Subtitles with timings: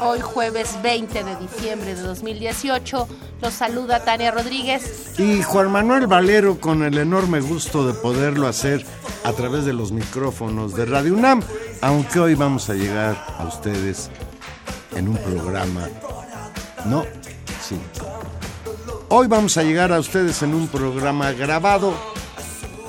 [0.00, 3.08] Hoy jueves 20 de diciembre de 2018.
[3.42, 5.18] Los saluda Tania Rodríguez.
[5.18, 8.86] Y Juan Manuel Valero con el enorme gusto de poderlo hacer
[9.24, 11.42] a través de los micrófonos de Radio UNAM,
[11.82, 14.08] aunque hoy vamos a llegar a ustedes
[14.94, 15.88] en un programa.
[16.86, 17.04] No,
[17.60, 17.76] sí.
[19.10, 21.92] Hoy vamos a llegar a ustedes en un programa grabado.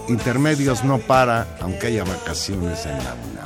[0.07, 3.36] Intermedios no para, aunque haya vacaciones en la UNAM.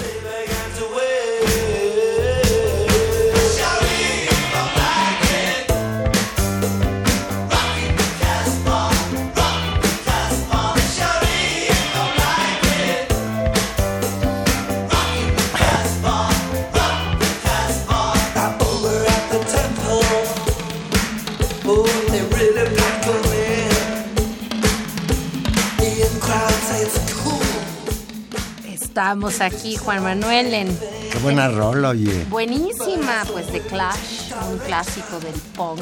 [29.12, 30.80] Estamos aquí, Juan Manuel, en...
[31.12, 32.24] Qué buena rola, oye.
[32.30, 35.82] Buenísima, pues de Clash, un clásico del punk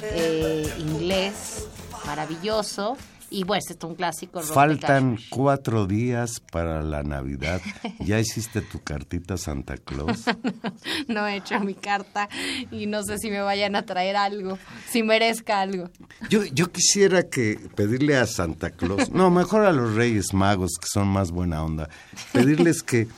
[0.00, 1.66] eh, inglés,
[2.06, 2.96] maravilloso.
[3.28, 4.40] Y bueno, este es un clásico.
[4.40, 7.60] Faltan cuatro días para la Navidad.
[7.98, 10.24] ¿Ya hiciste tu cartita Santa Claus?
[11.08, 12.28] no, he hecho mi carta
[12.70, 15.90] y no sé si me vayan a traer algo, si merezca algo.
[16.30, 20.86] Yo, yo quisiera que pedirle a Santa Claus, no, mejor a los Reyes Magos, que
[20.86, 21.88] son más buena onda,
[22.32, 23.08] pedirles que...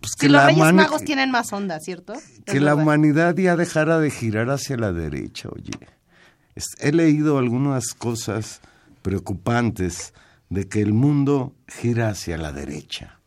[0.00, 2.14] Pues que los Reyes Magos tienen más onda, ¿cierto?
[2.44, 5.72] Que la humanidad ya dejara de girar hacia la derecha, oye.
[6.78, 8.60] He leído algunas cosas
[9.06, 10.12] preocupantes
[10.50, 13.20] de que el mundo gira hacia la derecha,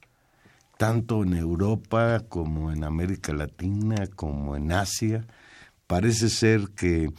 [0.77, 5.25] tanto en Europa como en América Latina, como en Asia.
[5.87, 7.13] Parece ser que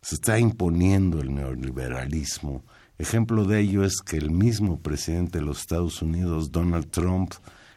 [0.00, 2.62] se está imponiendo el neoliberalismo.
[2.98, 7.32] Ejemplo de ello es que el mismo presidente de los Estados Unidos, Donald Trump,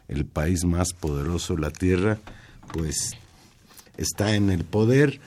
[0.06, 2.16] el país más poderoso de la Tierra,
[2.72, 3.16] pues
[3.96, 5.18] está en el poder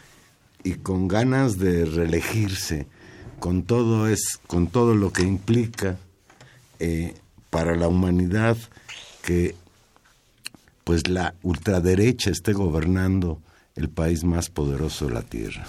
[0.64, 2.88] y con ganas de reelegirse
[3.42, 5.98] con todo, es, con todo lo que implica
[6.80, 7.16] eh,
[7.50, 8.56] para la humanidad
[9.24, 9.56] que
[10.84, 13.42] pues la ultraderecha esté gobernando
[13.76, 15.66] el país más poderoso de la Tierra.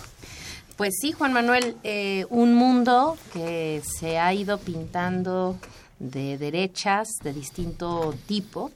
[0.76, 5.56] Pues sí, Juan Manuel, eh, un mundo que se ha ido pintando
[5.98, 8.70] de derechas de distinto tipo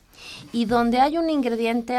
[0.54, 1.98] y donde hay un ingrediente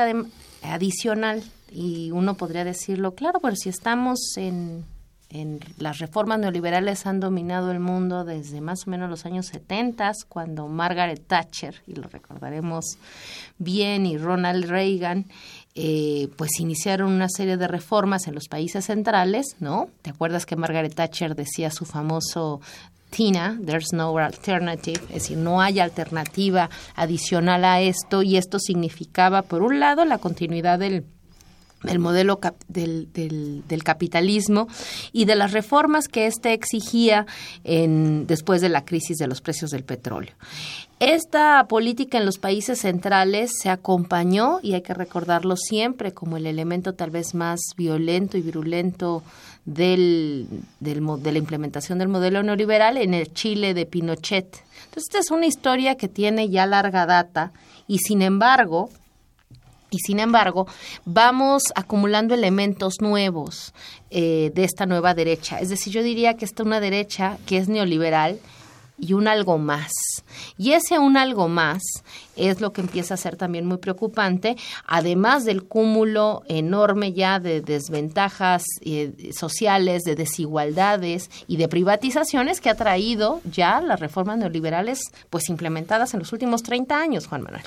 [0.64, 4.84] adicional y uno podría decirlo, claro, pero si estamos en
[5.30, 10.12] en las reformas neoliberales han dominado el mundo desde más o menos los años 70,
[10.30, 12.98] cuando Margaret Thatcher, y lo recordaremos
[13.58, 15.26] bien, y Ronald Reagan,
[15.76, 19.90] eh, pues iniciaron una serie de reformas en los países centrales, ¿no?
[20.02, 22.62] ¿Te acuerdas que Margaret Thatcher decía su famoso
[23.10, 29.44] Tina, there's no alternative, es decir, no hay alternativa adicional a esto, y esto significaba,
[29.44, 31.06] por un lado, la continuidad del
[31.84, 34.68] el modelo del, del, capitalismo
[35.14, 37.26] y de las reformas que éste exigía
[37.64, 40.34] en, después de la crisis de los precios del petróleo.
[41.00, 46.48] Esta política en los países centrales se acompañó, y hay que recordarlo siempre, como el
[46.48, 49.22] elemento tal vez más violento y virulento
[49.66, 50.48] del,
[50.80, 54.64] del, de la implementación del modelo neoliberal en el Chile de Pinochet.
[54.86, 57.52] Entonces, esta es una historia que tiene ya larga data
[57.88, 58.90] y, sin embargo,
[59.90, 60.68] y sin embargo,
[61.06, 63.74] vamos acumulando elementos nuevos
[64.10, 65.60] eh, de esta nueva derecha.
[65.60, 68.40] Es decir, yo diría que esta es una derecha que es neoliberal,
[69.00, 69.92] y un algo más.
[70.58, 71.84] Y ese un algo más
[72.36, 77.62] es lo que empieza a ser también muy preocupante, además del cúmulo enorme ya de
[77.62, 85.00] desventajas eh, sociales, de desigualdades y de privatizaciones que ha traído ya las reformas neoliberales
[85.30, 87.64] pues implementadas en los últimos 30 años, Juan Manuel.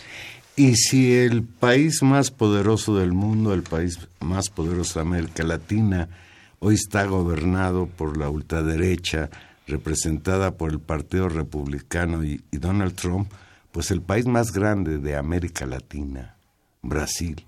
[0.61, 6.11] Y si el país más poderoso del mundo, el país más poderoso de América Latina,
[6.59, 9.31] hoy está gobernado por la ultraderecha,
[9.67, 13.33] representada por el Partido Republicano y, Donald Trump,
[13.73, 16.37] pues el país más grande de América Latina,
[16.83, 17.43] Brasil,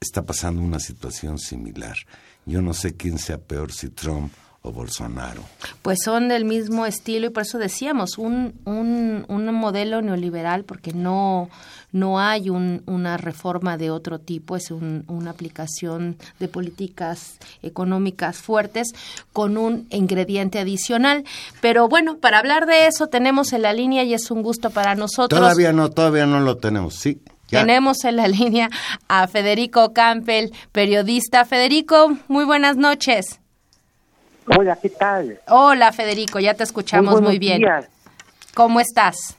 [0.00, 1.98] está pasando una situación similar.
[2.46, 5.42] Yo no sé quién sea peor, si Trump o Bolsonaro.
[5.82, 10.92] Pues son del mismo estilo y por eso decíamos, un, un, un modelo neoliberal porque
[10.92, 11.48] no,
[11.92, 18.92] no hay una reforma de otro tipo, es una aplicación de políticas económicas fuertes
[19.32, 21.24] con un ingrediente adicional.
[21.62, 24.94] Pero bueno, para hablar de eso tenemos en la línea y es un gusto para
[24.94, 25.40] nosotros.
[25.40, 27.20] Todavía no, todavía no lo tenemos, sí.
[27.48, 28.70] Tenemos en la línea
[29.08, 31.44] a Federico Campbell, periodista.
[31.44, 33.40] Federico, muy buenas noches.
[34.56, 35.40] Hola, ¿qué tal?
[35.48, 37.62] Hola, Federico, ya te escuchamos muy, bien.
[38.54, 39.36] ¿Cómo estás?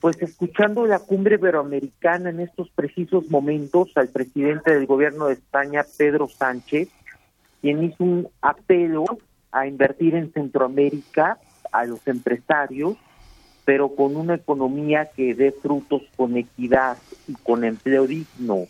[0.00, 5.84] Pues escuchando la cumbre iberoamericana en estos precisos momentos al presidente del gobierno de España,
[5.96, 6.88] Pedro Sánchez,
[7.62, 9.04] quien hizo un apelo
[9.50, 11.38] a invertir en Centroamérica
[11.72, 12.96] a los empresarios,
[13.64, 18.66] pero con una economía que dé frutos con equidad y con empleo digno.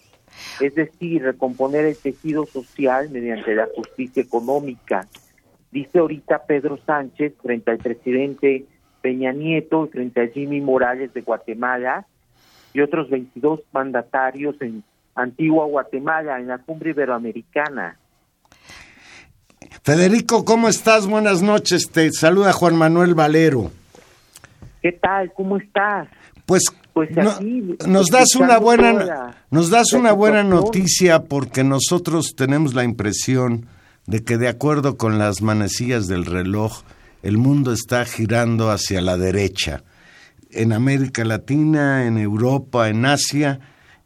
[0.60, 5.08] Es decir, recomponer el tejido social mediante la justicia económica
[5.74, 8.64] dice ahorita Pedro Sánchez frente al presidente
[9.02, 12.06] Peña Nieto frente a Jimmy Morales de Guatemala
[12.72, 14.84] y otros 22 mandatarios en
[15.16, 17.98] Antigua Guatemala, en la cumbre iberoamericana.
[19.82, 21.06] Federico, ¿cómo estás?
[21.06, 21.90] Buenas noches.
[21.90, 23.70] Te saluda Juan Manuel Valero.
[24.80, 25.32] ¿Qué tal?
[25.34, 26.08] ¿Cómo estás?
[26.46, 27.10] Pues, pues
[27.86, 33.66] nos das una buena nos das una buena noticia porque nosotros tenemos la impresión
[34.06, 36.82] de que de acuerdo con las manecillas del reloj,
[37.22, 39.82] el mundo está girando hacia la derecha.
[40.50, 43.60] En América Latina, en Europa, en Asia,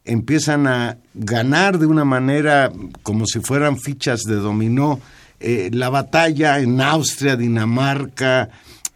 [0.05, 2.71] empiezan a ganar de una manera
[3.03, 4.99] como si fueran fichas de dominó
[5.39, 8.49] eh, la batalla en Austria, Dinamarca,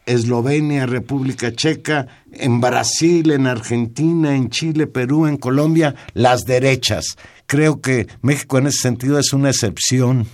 [0.05, 7.17] Eslovenia, República Checa, en Brasil, en Argentina, en Chile, Perú, en Colombia, las derechas.
[7.45, 10.27] Creo que México en ese sentido es una excepción.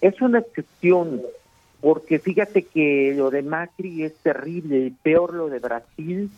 [0.00, 1.22] Es una excepción,
[1.80, 6.30] porque fíjate que lo de Macri es terrible, y peor lo de Brasil.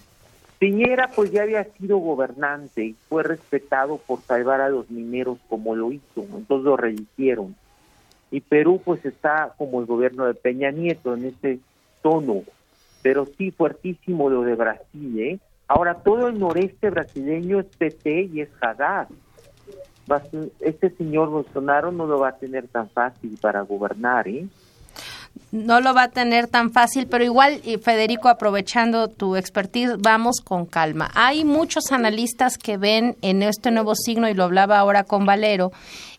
[0.58, 5.74] Piñera pues ya había sido gobernante y fue respetado por salvar a los mineros como
[5.74, 7.56] lo hizo, entonces lo reeligieron.
[8.30, 11.60] Y Perú pues está como el gobierno de Peña Nieto en ese
[12.02, 12.42] tono,
[13.02, 15.38] pero sí fuertísimo lo de Brasil, ¿eh?
[15.66, 19.08] Ahora todo el noreste brasileño es PT y es Haddad
[20.60, 24.46] este señor Bolsonaro no lo va a tener tan fácil para gobernar, ¿eh?
[25.52, 30.64] no lo va a tener tan fácil, pero igual, Federico, aprovechando tu expertise, vamos con
[30.64, 31.10] calma.
[31.14, 35.72] Hay muchos analistas que ven en este nuevo signo, y lo hablaba ahora con Valero,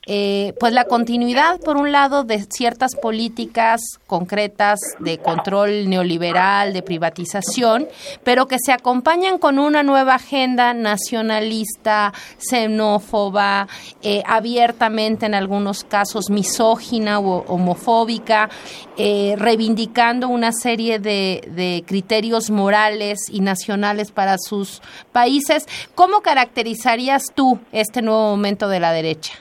[0.08, 6.82] eh, pues la continuidad, por un lado, de ciertas políticas concretas de control neoliberal, de
[6.82, 7.88] privatización,
[8.24, 13.68] pero que se acompañan con una nueva agenda nacionalista, xenófoba,
[14.02, 18.50] eh, abiertamente en algunos casos misógina o homofóbica,
[18.98, 24.82] eh, reivindicando una serie de, de criterios morales y nacionales para sus
[25.12, 25.68] países.
[25.94, 29.34] ¿Cómo caracterizarías tú este nuevo momento de la derecha?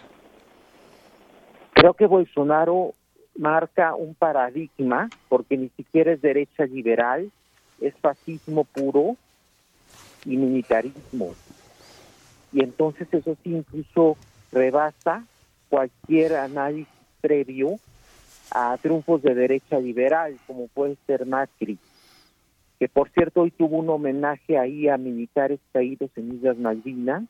[1.81, 2.93] Creo que Bolsonaro
[3.39, 7.31] marca un paradigma porque ni siquiera es derecha liberal,
[7.81, 9.17] es fascismo puro
[10.27, 11.33] y militarismo.
[12.53, 14.19] Y entonces eso sí incluso
[14.53, 15.25] rebasa
[15.71, 16.87] cualquier análisis
[17.23, 17.79] previo
[18.51, 21.79] a triunfos de derecha liberal, como puede ser Macri,
[22.79, 27.23] que por cierto hoy tuvo un homenaje ahí a militares caídos en Islas Malvinas,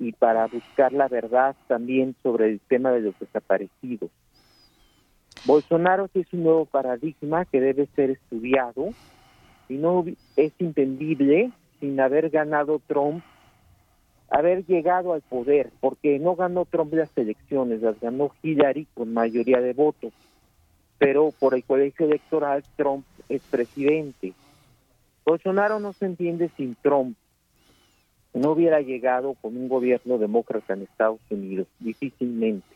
[0.00, 4.10] y para buscar la verdad también sobre el tema de los desaparecidos.
[5.44, 8.88] Bolsonaro es un nuevo paradigma que debe ser estudiado
[9.68, 10.04] y no
[10.36, 13.22] es entendible sin haber ganado Trump
[14.30, 19.60] haber llegado al poder, porque no ganó Trump las elecciones, las ganó Hillary con mayoría
[19.60, 20.12] de votos,
[20.98, 24.32] pero por el colegio electoral Trump es presidente.
[25.24, 27.16] Bolsonaro no se entiende sin Trump.
[28.34, 32.66] No hubiera llegado con un gobierno demócrata en Estados Unidos, difícilmente.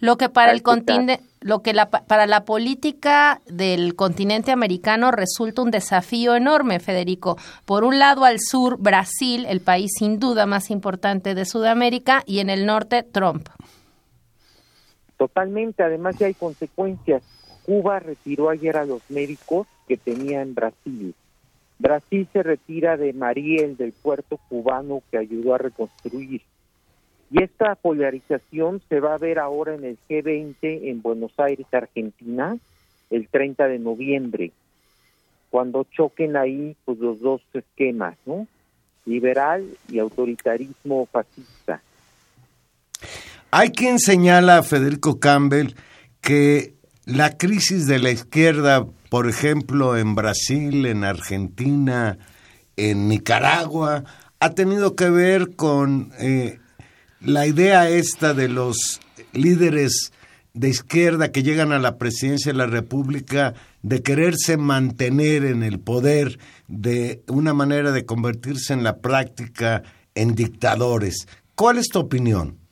[0.00, 5.62] Lo que para el continente, lo que la, para la política del continente americano resulta
[5.62, 7.36] un desafío enorme, Federico.
[7.64, 12.38] Por un lado al sur Brasil, el país sin duda más importante de Sudamérica, y
[12.38, 13.48] en el norte Trump.
[15.16, 17.22] Totalmente, además ya hay consecuencias.
[17.64, 21.14] Cuba retiró ayer a los médicos que tenía en Brasil.
[21.78, 26.42] Brasil se retira de Mariel, del puerto cubano que ayudó a reconstruir.
[27.30, 32.56] Y esta polarización se va a ver ahora en el G20 en Buenos Aires, Argentina,
[33.10, 34.52] el 30 de noviembre,
[35.50, 38.46] cuando choquen ahí pues, los dos esquemas, ¿no?
[39.06, 41.82] Liberal y autoritarismo fascista.
[43.50, 45.74] Hay quien señala, Federico Campbell,
[46.20, 46.74] que
[47.06, 52.18] la crisis de la izquierda, por ejemplo, en Brasil, en Argentina,
[52.76, 54.04] en Nicaragua,
[54.40, 56.58] ha tenido que ver con eh,
[57.20, 59.00] la idea esta de los
[59.32, 60.12] líderes
[60.54, 65.80] de izquierda que llegan a la presidencia de la República de quererse mantener en el
[65.80, 69.82] poder de una manera de convertirse en la práctica
[70.14, 71.26] en dictadores.
[71.54, 72.63] ¿Cuál es tu opinión?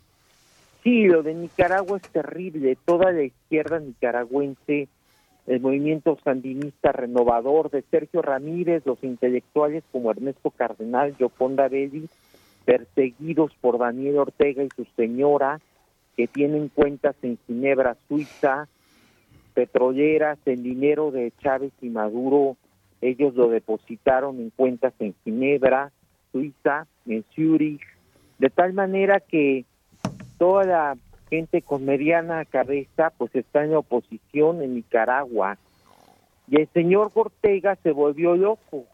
[0.83, 2.77] Sí, lo de Nicaragua es terrible.
[2.85, 4.89] Toda la izquierda nicaragüense,
[5.47, 12.09] el movimiento sandinista renovador de Sergio Ramírez, los intelectuales como Ernesto Cardenal, Yoconda Belli,
[12.65, 15.61] perseguidos por Daniel Ortega y su señora,
[16.17, 18.69] que tienen cuentas en Ginebra, Suiza,
[19.55, 22.57] petroleras, el dinero de Chávez y Maduro,
[23.01, 25.91] ellos lo depositaron en cuentas en Ginebra,
[26.31, 27.83] Suiza, en Zurich,
[28.39, 29.65] de tal manera que
[30.43, 30.97] toda la
[31.31, 35.57] gente con mediana cabeza pues está en oposición en Nicaragua.
[36.49, 38.87] Y el señor Ortega se volvió loco,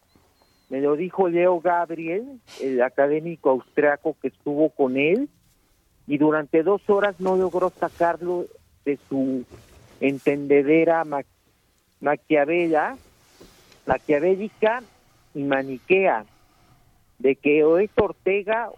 [0.69, 5.31] me lo dijo Leo Gabriel, el académico austriaco que estuvo con él,
[6.07, 8.45] y durante dos horas no logró sacarlo
[8.85, 9.47] de su
[9.99, 11.07] entendedera
[12.03, 12.99] maquiavela,
[13.87, 14.83] maquiavélica
[15.35, 16.27] y maniquea,
[17.19, 18.69] de que o es Ortega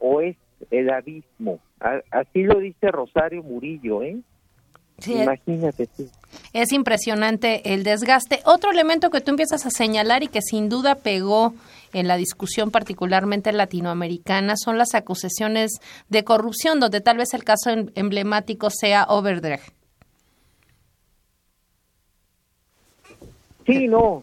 [0.00, 0.36] o es
[0.72, 1.60] el abismo.
[2.10, 4.18] Así lo dice Rosario Murillo, ¿eh?
[5.06, 6.08] Imagínate tú.
[6.52, 8.40] Es impresionante el desgaste.
[8.46, 11.54] Otro elemento que tú empiezas a señalar y que sin duda pegó
[11.92, 15.72] en la discusión particularmente latinoamericana son las acusaciones
[16.08, 19.72] de corrupción, donde tal vez el caso em-, emblemático sea Overdrecht.
[23.66, 24.22] Sí, no,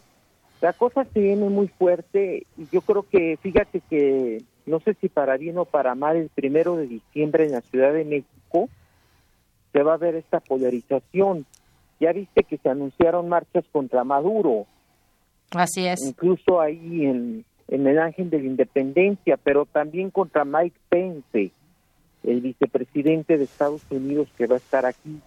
[0.60, 5.08] la cosa se viene muy fuerte y yo creo que, fíjate que, no sé si
[5.08, 8.68] para bien o para mal, el primero de diciembre en la Ciudad de México
[9.72, 11.46] se va a ver esta polarización
[12.02, 14.66] ya viste que se anunciaron marchas contra Maduro.
[15.52, 16.04] Así es.
[16.04, 21.52] Incluso ahí en, en el Ángel de la Independencia, pero también contra Mike Pence,
[22.24, 25.20] el vicepresidente de Estados Unidos que va a estar aquí.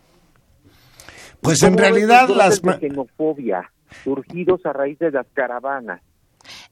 [1.39, 2.59] Pues en realidad las...
[2.59, 3.71] xenofobia
[4.03, 6.01] surgidos a raíz de las caravanas.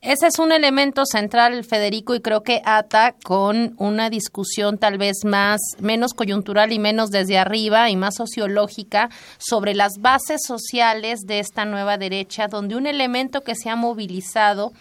[0.04, 5.24] Ese es un elemento central, Federico, y creo que ata con una discusión tal vez
[5.24, 11.40] más, menos coyuntural y menos desde arriba y más sociológica sobre las bases sociales de
[11.40, 14.74] esta nueva derecha, donde un elemento que se ha movilizado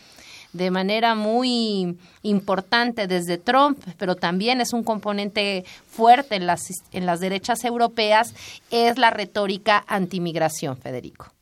[0.53, 7.07] de manera muy importante desde Trump, pero también es un componente fuerte en las, en
[7.07, 8.35] las derechas europeas,
[8.73, 11.33] es la retórica antimigración, Federico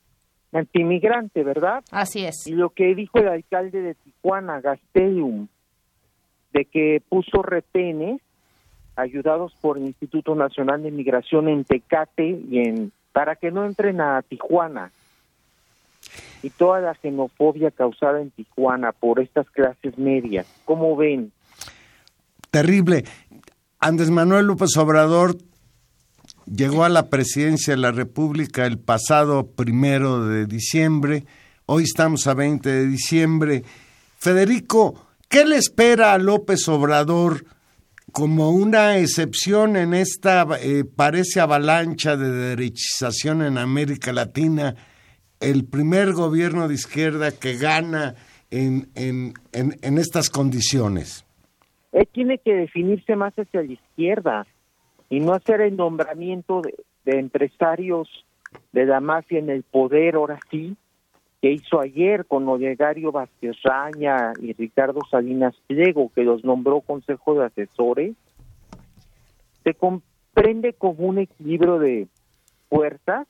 [0.53, 1.83] antimigrante, ¿verdad?
[1.91, 2.47] Así es.
[2.47, 5.49] Y lo que dijo el alcalde de Tijuana, Gastelum,
[6.53, 8.21] de que puso retenes
[8.97, 14.01] ayudados por el Instituto Nacional de Migración en Tecate y en para que no entren
[14.01, 14.93] a Tijuana.
[16.43, 21.33] Y toda la xenofobia causada en Tijuana por estas clases medias, ¿cómo ven?
[22.51, 23.05] Terrible.
[23.79, 25.37] Andrés Manuel López Obrador
[26.55, 31.25] llegó a la presidencia de la República el pasado primero de diciembre,
[31.67, 33.63] hoy estamos a 20 de diciembre.
[34.19, 37.45] Federico, ¿qué le espera a López Obrador
[38.13, 44.75] como una excepción en esta, eh, parece, avalancha de derechización en América Latina?
[45.39, 48.17] El primer gobierno de izquierda que gana
[48.51, 51.25] en, en, en estas condiciones.
[51.93, 54.47] Él tiene que definirse más hacia la izquierda
[55.11, 56.73] y no hacer el nombramiento de,
[57.05, 58.09] empresarios
[58.73, 60.77] de la mafia en el poder, ahora sí,
[61.43, 63.57] que hizo ayer con Olegario Vázquez
[64.41, 68.15] y Ricardo Salinas Pliego, que los nombró Consejo de Asesores,
[69.65, 72.07] se comprende como un equilibrio de
[72.69, 73.27] fuerzas,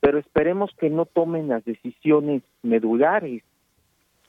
[0.00, 3.42] pero esperemos que no tomen las decisiones medulares.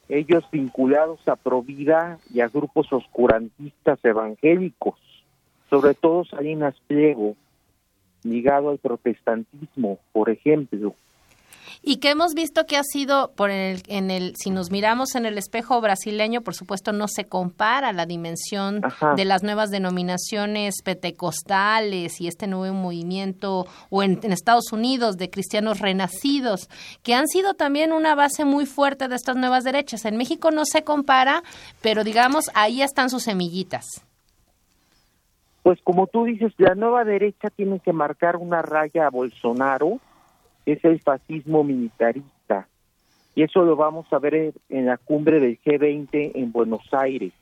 [0.09, 5.00] Ellos vinculados a Provida y a grupos oscurantistas evangélicos,
[5.74, 7.36] sobre todo Salinas Pliego,
[8.22, 10.94] ligado al protestantismo, por ejemplo.
[11.82, 15.25] Y que hemos visto que ha sido por el, en el si nos miramos en
[15.25, 18.82] el espejo brasileño por supuesto no se compara la dimensión
[19.18, 25.80] de las nuevas denominaciones pentecostales y este nuevo movimiento o en, Estados Unidos de cristianos
[25.80, 26.70] renacidos
[27.01, 30.06] que han sido también una base muy fuerte de estas nuevas derechas.
[30.06, 31.42] En México no se compara
[31.82, 34.06] pero digamos ahí están sus semillitas
[35.63, 40.00] pues como tú dices la nueva derecha tiene que marcar una raya a Bolsonaro
[40.65, 42.67] es el fascismo militarista.
[43.36, 47.34] Y eso lo vamos a ver en la cumbre del G20 en Buenos Aires.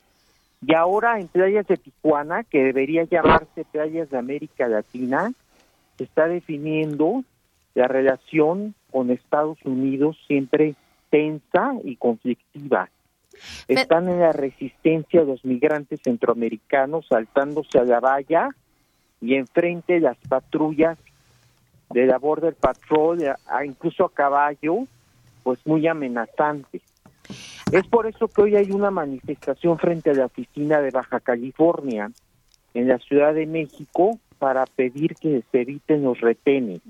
[0.64, 5.32] Y ahora en playas de Tijuana, que debería llamarse playas de América Latina,
[5.98, 7.24] se está definiendo
[7.74, 10.74] la relación con Estados Unidos siempre
[11.10, 12.88] tensa y conflictiva.
[13.68, 18.48] Están en la resistencia los migrantes centroamericanos saltándose a la valla
[19.20, 20.98] y enfrente las patrullas
[21.90, 23.18] de la Border Patrol,
[23.64, 24.86] incluso a caballo,
[25.42, 26.80] pues muy amenazante.
[27.70, 32.10] Es por eso que hoy hay una manifestación frente a la oficina de Baja California
[32.74, 36.80] en la Ciudad de México para pedir que se eviten los retenes.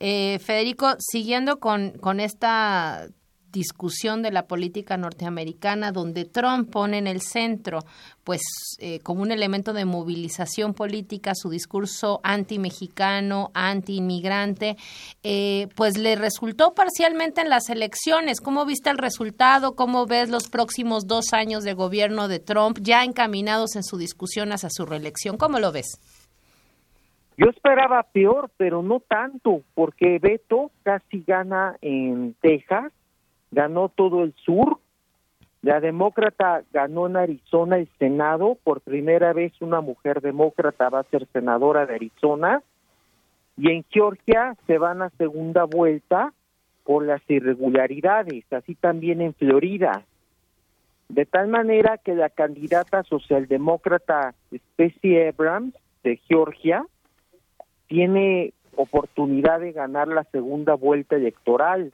[0.00, 3.06] Eh, Federico, siguiendo con, con esta
[3.52, 7.80] discusión de la política norteamericana donde Trump pone en el centro
[8.24, 8.40] pues
[8.80, 14.76] eh, como un elemento de movilización política su discurso anti-mexicano, anti-inmigrante,
[15.22, 18.40] eh, pues le resultó parcialmente en las elecciones.
[18.40, 19.74] ¿Cómo viste el resultado?
[19.74, 24.52] ¿Cómo ves los próximos dos años de gobierno de Trump ya encaminados en su discusión
[24.52, 25.36] hacia su reelección?
[25.36, 26.00] ¿Cómo lo ves?
[27.36, 32.92] Yo esperaba peor, pero no tanto, porque Beto casi gana en Texas
[33.52, 34.78] ganó todo el sur.
[35.60, 38.58] La demócrata ganó en Arizona el Senado.
[38.64, 42.62] Por primera vez una mujer demócrata va a ser senadora de Arizona.
[43.56, 46.32] Y en Georgia se van a segunda vuelta
[46.84, 50.04] por las irregularidades, así también en Florida.
[51.08, 56.84] De tal manera que la candidata socialdemócrata Stacey Abrams de Georgia
[57.86, 61.92] tiene oportunidad de ganar la segunda vuelta electoral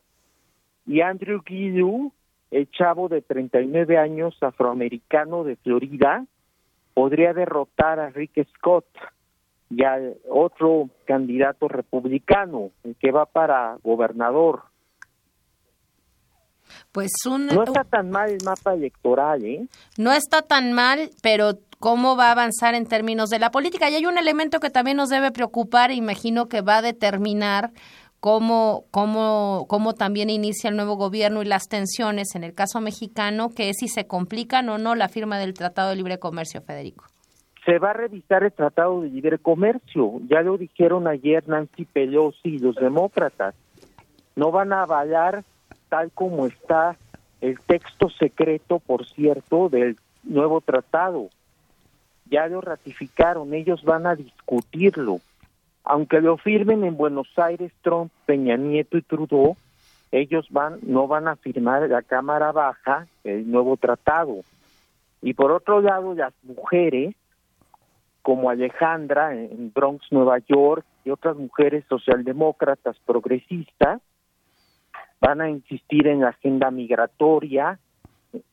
[0.88, 2.12] y Andrew Guidu,
[2.50, 6.24] el chavo de 39 años afroamericano de Florida,
[6.94, 8.86] podría derrotar a Rick Scott
[9.70, 14.62] y al otro candidato republicano, el que va para gobernador.
[16.90, 19.66] Pues un, no está tan mal el mapa electoral, ¿eh?
[19.98, 23.90] No está tan mal, pero ¿cómo va a avanzar en términos de la política?
[23.90, 27.72] Y hay un elemento que también nos debe preocupar, imagino que va a determinar
[28.20, 33.50] cómo, cómo, cómo también inicia el nuevo gobierno y las tensiones en el caso mexicano,
[33.50, 37.04] que es si se complican o no la firma del Tratado de Libre Comercio, Federico.
[37.64, 42.48] Se va a revisar el Tratado de Libre Comercio, ya lo dijeron ayer Nancy Pelosi
[42.48, 43.54] y los demócratas.
[44.36, 45.44] No van a avalar
[45.88, 46.96] tal como está
[47.40, 51.28] el texto secreto, por cierto, del nuevo tratado.
[52.30, 55.20] Ya lo ratificaron, ellos van a discutirlo
[55.88, 59.56] aunque lo firmen en Buenos Aires Trump, Peña Nieto y Trudeau,
[60.12, 64.42] ellos van no van a firmar la Cámara Baja el nuevo tratado.
[65.22, 67.14] Y por otro lado, las mujeres,
[68.20, 74.02] como Alejandra en Bronx, Nueva York, y otras mujeres socialdemócratas progresistas,
[75.22, 77.78] van a insistir en la agenda migratoria,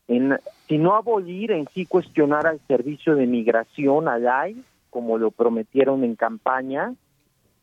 [0.07, 5.31] en, si no abolir, en sí cuestionar al servicio de migración, al AI, como lo
[5.31, 6.93] prometieron en campaña,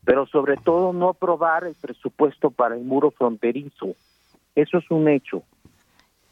[0.05, 3.95] pero sobre todo no aprobar el presupuesto para el muro fronterizo.
[4.55, 5.43] Eso es un hecho.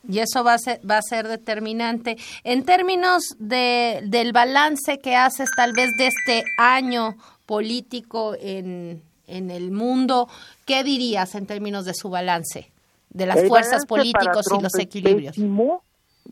[0.07, 2.17] Y eso va a ser, va a ser determinante.
[2.43, 9.51] En términos de, del balance que haces tal vez de este año político en, en
[9.51, 10.27] el mundo,
[10.65, 12.71] ¿qué dirías en términos de su balance?
[13.09, 15.35] De las fuerzas políticas y los equilibrios.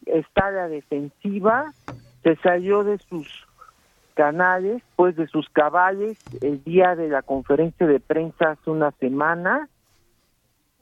[0.06, 1.73] Está la defensiva,
[2.23, 3.28] se salió de sus
[4.19, 9.69] canales, pues de sus cabales, el día de la conferencia de prensa hace una semana,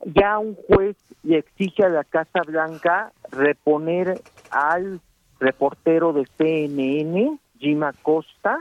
[0.06, 4.20] ya un juez le exige a la Casa Blanca reponer
[4.50, 5.02] al
[5.40, 8.58] reportero de CNN, Jim Acosta,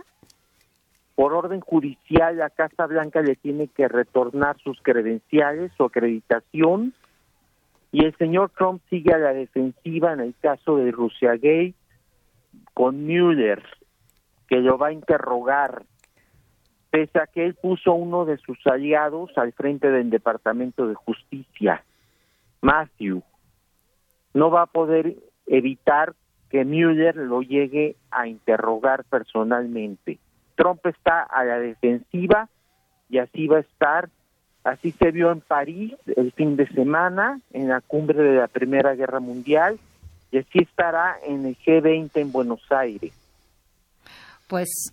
[1.14, 6.92] por orden judicial la Casa Blanca le tiene que retornar sus credenciales, su acreditación,
[7.92, 11.74] Y el señor Trump sigue a la defensiva en el caso de Rusia Gay
[12.74, 13.62] con Mueller,
[14.48, 15.82] que lo va a interrogar,
[16.90, 21.84] pese a que él puso uno de sus aliados al frente del Departamento de Justicia,
[22.60, 23.22] Matthew.
[24.34, 26.14] No va a poder evitar
[26.50, 30.18] que Mueller lo llegue a interrogar personalmente.
[30.54, 32.48] Trump está a la defensiva
[33.08, 34.08] y así va a estar.
[34.64, 38.94] Así se vio en París el fin de semana, en la cumbre de la Primera
[38.94, 39.78] Guerra Mundial,
[40.32, 43.12] y así estará en el G20 en Buenos Aires.
[44.46, 44.92] Pues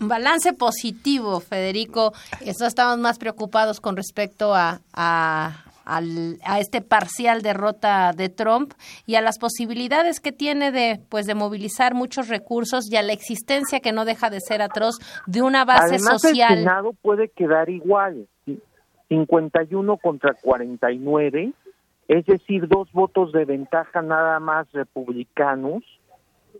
[0.00, 2.12] un balance positivo, Federico.
[2.40, 8.72] Eso estamos más preocupados con respecto a, a, a, este parcial derrota de Trump
[9.06, 13.12] y a las posibilidades que tiene de pues de movilizar muchos recursos y a la
[13.12, 16.52] existencia que no deja de ser atroz de una base Además, social.
[16.52, 18.26] El Senado puede quedar igual,
[19.08, 21.52] 51 contra 49,
[22.08, 25.82] es decir, dos votos de ventaja nada más republicanos,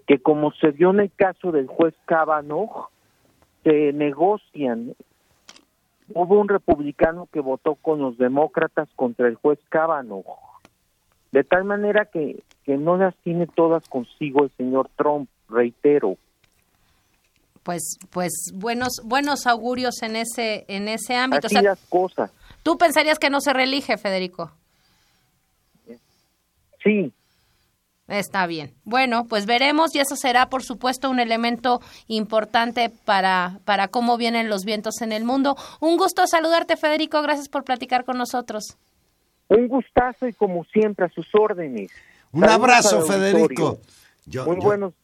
[0.06, 2.88] que como se dio en el caso del juez Kavanaugh,
[3.62, 4.94] se negocian.
[6.12, 10.24] Hubo un republicano que votó con los demócratas contra el juez Kavanaugh,
[11.32, 16.16] de tal manera que, que no las tiene todas consigo el señor Trump, reitero.
[17.62, 21.46] Pues, pues buenos, buenos augurios en ese, en ese ámbito.
[21.46, 22.30] Así O sea, las cosas.
[22.62, 24.52] ¿Tú pensarías que no se reelige, Federico?
[26.82, 27.10] Sí,
[28.06, 28.74] Está bien.
[28.84, 34.50] Bueno, pues veremos y eso será, por supuesto, un elemento importante para, para cómo vienen
[34.50, 35.56] los vientos en el mundo.
[35.80, 37.22] Un gusto saludarte, Federico.
[37.22, 38.76] Gracias por platicar con nosotros.
[39.48, 41.90] un gustazo y como siempre a sus órdenes.
[42.32, 43.78] Un Saludos abrazo, Federico.
[44.26, 44.94] Yo, Muy yo- buenos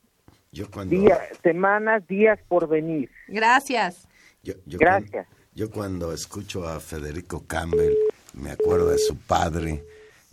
[0.52, 3.10] yo cuando, días, semanas, días por venir.
[3.28, 4.08] Gracias.
[4.42, 5.10] yo- yo Gracias.
[5.26, 7.94] cuando- yo cuando escucho a Federico Campbell,
[8.34, 9.84] me acuerdo de su padre,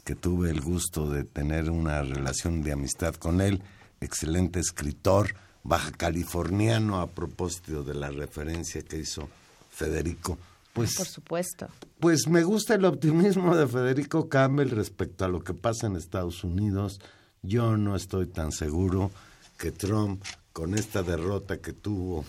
[0.07, 3.61] que tuve el gusto de tener una relación de amistad con él,
[3.99, 9.27] excelente escritor, baja californiano, a propósito de la referencia que hizo
[9.69, 10.37] Federico.
[10.71, 11.67] Pues Por supuesto.
[11.99, 16.45] Pues me gusta el optimismo de Federico Campbell respecto a lo que pasa en Estados
[16.45, 17.01] Unidos.
[17.41, 19.11] Yo no estoy tan seguro
[19.57, 22.23] que Trump, con esta derrota que tuvo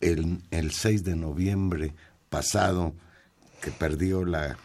[0.00, 1.94] el, el 6 de noviembre
[2.28, 2.92] pasado,
[3.62, 4.58] que perdió la,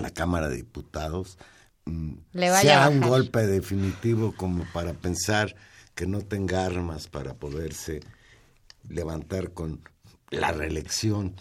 [0.00, 1.38] la Cámara de Diputados,
[1.84, 5.54] mm, Le vaya sea a un golpe definitivo como para pensar
[5.94, 8.00] que no tenga armas para poderse
[8.88, 9.80] levantar con
[10.30, 11.34] la reelección.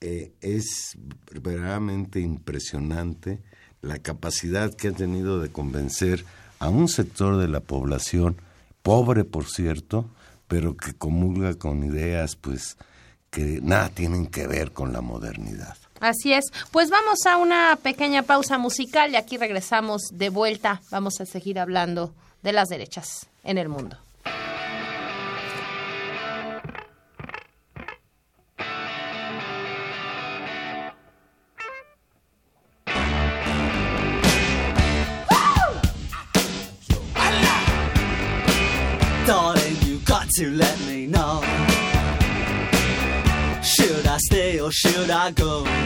[0.00, 0.96] Eh, es
[1.32, 3.42] verdaderamente impresionante
[3.80, 6.24] la capacidad que ha tenido de convencer
[6.58, 8.36] a un sector de la población,
[8.82, 10.10] pobre por cierto,
[10.48, 12.76] pero que comulga con ideas pues
[13.30, 15.76] que nada tienen que ver con la modernidad.
[16.00, 16.44] Así es.
[16.70, 20.80] Pues vamos a una pequeña pausa musical y aquí regresamos de vuelta.
[20.90, 23.98] Vamos a seguir hablando de las derechas en el mundo.
[40.36, 41.40] To let me know.
[43.62, 45.85] Should I stay or should I go?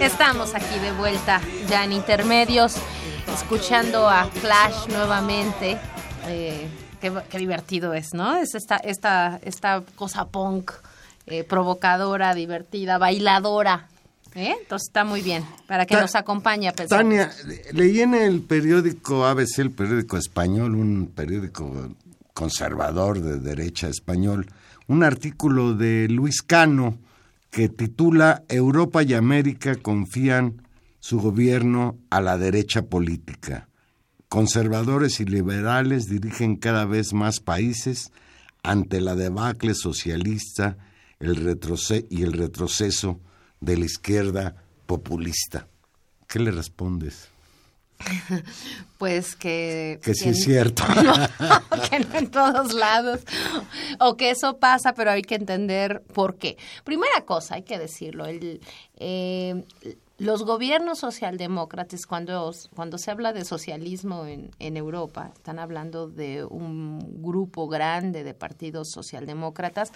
[0.00, 2.74] Estamos aquí de vuelta, ya en intermedios,
[3.32, 5.78] escuchando a Clash nuevamente.
[6.26, 6.66] Eh,
[7.00, 8.36] qué, qué divertido es, ¿no?
[8.36, 10.72] Es esta, esta, esta cosa punk,
[11.26, 13.88] eh, provocadora, divertida, bailadora.
[14.34, 14.56] ¿eh?
[14.60, 16.98] Entonces está muy bien, para que Ta- nos acompañe a pensar.
[16.98, 17.30] Tania,
[17.72, 21.88] leí en el periódico ABC, el periódico español, un periódico
[22.36, 24.46] conservador de derecha español,
[24.88, 26.98] un artículo de Luis Cano
[27.50, 30.60] que titula Europa y América confían
[31.00, 33.68] su gobierno a la derecha política.
[34.28, 38.12] Conservadores y liberales dirigen cada vez más países
[38.62, 40.76] ante la debacle socialista
[41.20, 41.36] el
[42.10, 43.18] y el retroceso
[43.60, 45.68] de la izquierda populista.
[46.28, 47.30] ¿Qué le respondes?
[48.98, 50.00] Pues que...
[50.02, 50.82] Que sí es cierto.
[50.96, 53.20] No, que no en todos lados.
[54.00, 56.56] O que eso pasa, pero hay que entender por qué.
[56.84, 58.60] Primera cosa, hay que decirlo, el,
[58.96, 59.64] eh,
[60.18, 66.44] los gobiernos socialdemócratas, cuando, cuando se habla de socialismo en, en Europa, están hablando de
[66.44, 69.92] un grupo grande de partidos socialdemócratas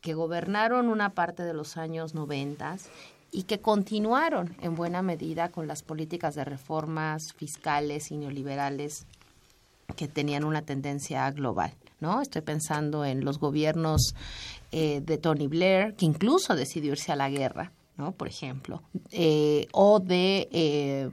[0.00, 2.76] que gobernaron una parte de los años 90
[3.32, 9.06] y que continuaron en buena medida con las políticas de reformas fiscales y neoliberales
[9.96, 12.20] que tenían una tendencia global, ¿no?
[12.20, 14.14] Estoy pensando en los gobiernos
[14.70, 18.12] eh, de Tony Blair, que incluso decidió irse a la guerra, ¿no?
[18.12, 21.10] Por ejemplo, eh, o de eh,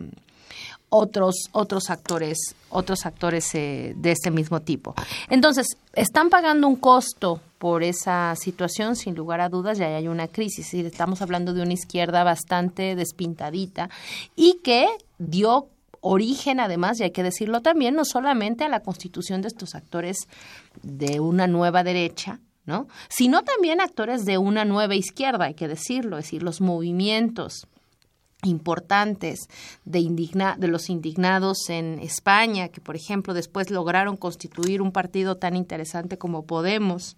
[0.90, 4.94] otros otros actores otros actores eh, de este mismo tipo.
[5.30, 10.28] Entonces están pagando un costo por esa situación, sin lugar a dudas, ya hay una
[10.28, 10.74] crisis.
[10.74, 13.90] Y estamos hablando de una izquierda bastante despintadita
[14.36, 14.88] y que
[15.20, 15.68] dio
[16.02, 20.18] origen, además, y hay que decirlo también, no solamente a la constitución de estos actores
[20.82, 22.88] de una nueva derecha, ¿no?
[23.10, 27.68] sino también actores de una nueva izquierda, hay que decirlo, es decir, los movimientos
[28.44, 29.50] importantes
[29.84, 35.36] de, indigna, de los indignados en España, que por ejemplo después lograron constituir un partido
[35.36, 37.18] tan interesante como Podemos,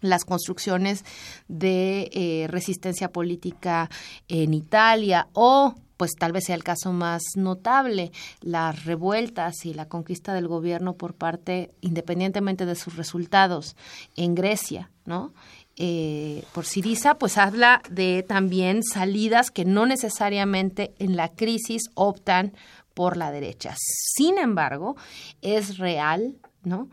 [0.00, 1.04] las construcciones
[1.48, 3.90] de eh, resistencia política
[4.28, 9.88] en Italia o pues tal vez sea el caso más notable, las revueltas y la
[9.88, 13.76] conquista del gobierno por parte, independientemente de sus resultados,
[14.16, 15.34] en Grecia, ¿no?
[15.76, 22.52] Eh, por Siriza, pues habla de también salidas que no necesariamente en la crisis optan
[22.94, 23.76] por la derecha.
[23.78, 24.96] Sin embargo,
[25.40, 26.88] es real, ¿no?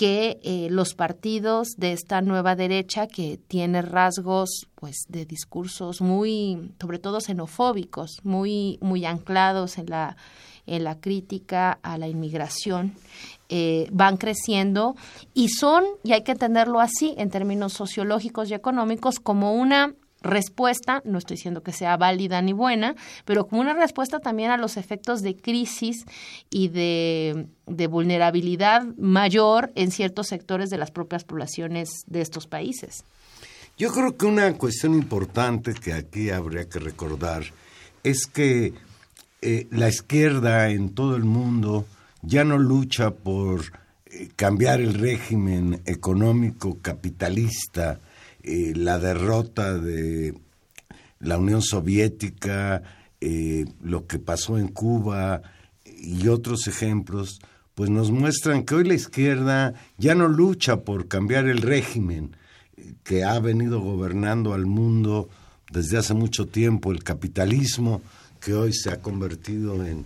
[0.00, 6.72] Que eh, los partidos de esta nueva derecha que tiene rasgos pues de discursos muy
[6.80, 10.16] sobre todo xenofóbicos muy muy anclados en la
[10.66, 12.94] en la crítica a la inmigración
[13.50, 14.96] eh, van creciendo
[15.34, 21.02] y son y hay que entenderlo así en términos sociológicos y económicos como una respuesta,
[21.04, 24.76] no estoy diciendo que sea válida ni buena, pero como una respuesta también a los
[24.76, 26.04] efectos de crisis
[26.50, 33.04] y de, vulnerabilidad mayor en ciertos sectores de las propias poblaciones de estos países.
[33.78, 37.44] Yo creo que una cuestión importante que aquí habría que recordar
[38.02, 38.74] es que
[39.40, 41.86] eh, la izquierda en todo el mundo
[42.22, 43.62] ya no lucha por
[44.06, 48.00] eh, cambiar el régimen económico capitalista,
[48.42, 50.34] eh, la derrota de
[51.18, 52.82] la Unión Soviética,
[53.20, 55.42] eh, lo que pasó en Cuba
[55.84, 57.40] y otros ejemplos,
[57.74, 62.36] pues nos muestran que hoy la izquierda ya no lucha por cambiar el régimen
[63.04, 65.28] que ha venido gobernando al mundo
[65.70, 68.02] desde hace mucho tiempo, el capitalismo,
[68.40, 70.04] que hoy se ha convertido en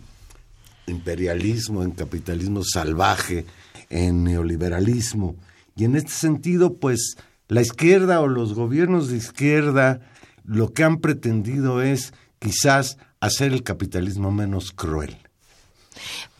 [0.87, 3.47] imperialismo, en capitalismo salvaje,
[3.91, 5.37] en neoliberalismo.
[5.77, 7.17] Y en este sentido, pues
[7.49, 10.01] la izquierda o los gobiernos de izquierda
[10.45, 15.17] lo que han pretendido es quizás hacer el capitalismo menos cruel.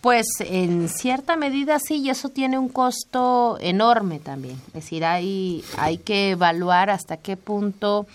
[0.01, 4.61] Pues en cierta medida sí, y eso tiene un costo enorme también.
[4.69, 8.07] Es decir, hay, hay que evaluar hasta qué punto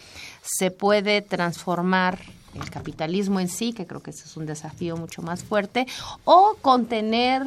[0.43, 2.19] se puede transformar
[2.53, 5.87] el capitalismo en sí, que creo que ese es un desafío mucho más fuerte,
[6.25, 7.43] o contener,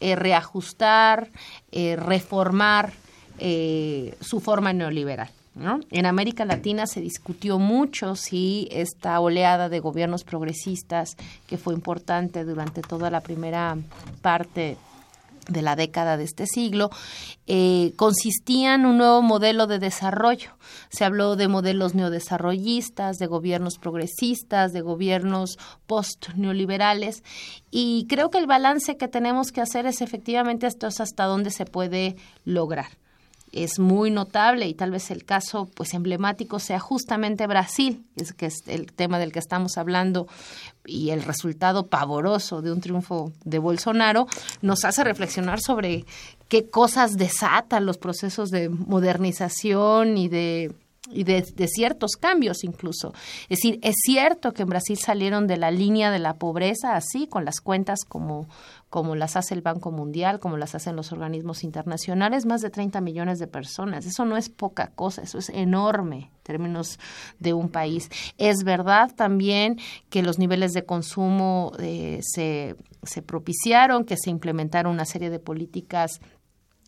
[0.00, 1.30] eh, reajustar,
[1.70, 2.94] eh, reformar
[3.44, 5.28] eh, su forma neoliberal.
[5.56, 5.80] ¿no?
[5.90, 11.16] En América Latina se discutió mucho si esta oleada de gobiernos progresistas,
[11.48, 13.76] que fue importante durante toda la primera
[14.20, 14.76] parte
[15.48, 16.90] de la década de este siglo,
[17.48, 20.50] eh, consistía en un nuevo modelo de desarrollo.
[20.88, 27.24] Se habló de modelos neodesarrollistas, de gobiernos progresistas, de gobiernos post-neoliberales,
[27.72, 31.50] y creo que el balance que tenemos que hacer es efectivamente esto es hasta dónde
[31.50, 33.01] se puede lograr
[33.52, 38.46] es muy notable y tal vez el caso pues emblemático sea justamente Brasil, es que
[38.46, 40.26] es el tema del que estamos hablando
[40.84, 44.26] y el resultado pavoroso de un triunfo de Bolsonaro
[44.62, 46.04] nos hace reflexionar sobre
[46.48, 50.74] qué cosas desatan los procesos de modernización y de
[51.10, 53.12] y de, ciertos cambios incluso.
[53.48, 57.26] Es decir, es cierto que en Brasil salieron de la línea de la pobreza así,
[57.26, 58.46] con las cuentas como,
[58.92, 63.00] como las hace el Banco Mundial, como las hacen los organismos internacionales, más de 30
[63.00, 64.04] millones de personas.
[64.04, 66.98] Eso no es poca cosa, eso es enorme en términos
[67.38, 68.10] de un país.
[68.36, 69.78] Es verdad también
[70.10, 75.38] que los niveles de consumo eh, se, se propiciaron, que se implementaron una serie de
[75.38, 76.20] políticas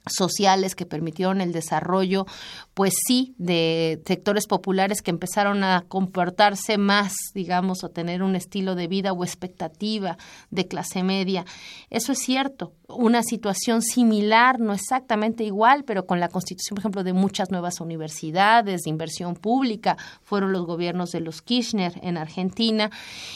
[0.07, 2.27] sociales que permitieron el desarrollo,
[2.75, 8.75] pues sí, de sectores populares que empezaron a comportarse más, digamos, o tener un estilo
[8.75, 10.19] de vida o expectativa
[10.51, 11.45] de clase media.
[11.91, 12.73] Eso es cierto.
[12.87, 17.81] Una situación similar, no exactamente igual, pero con la constitución, por ejemplo, de muchas nuevas
[17.81, 22.91] universidades, de inversión pública, fueron los gobiernos de los Kirchner en Argentina,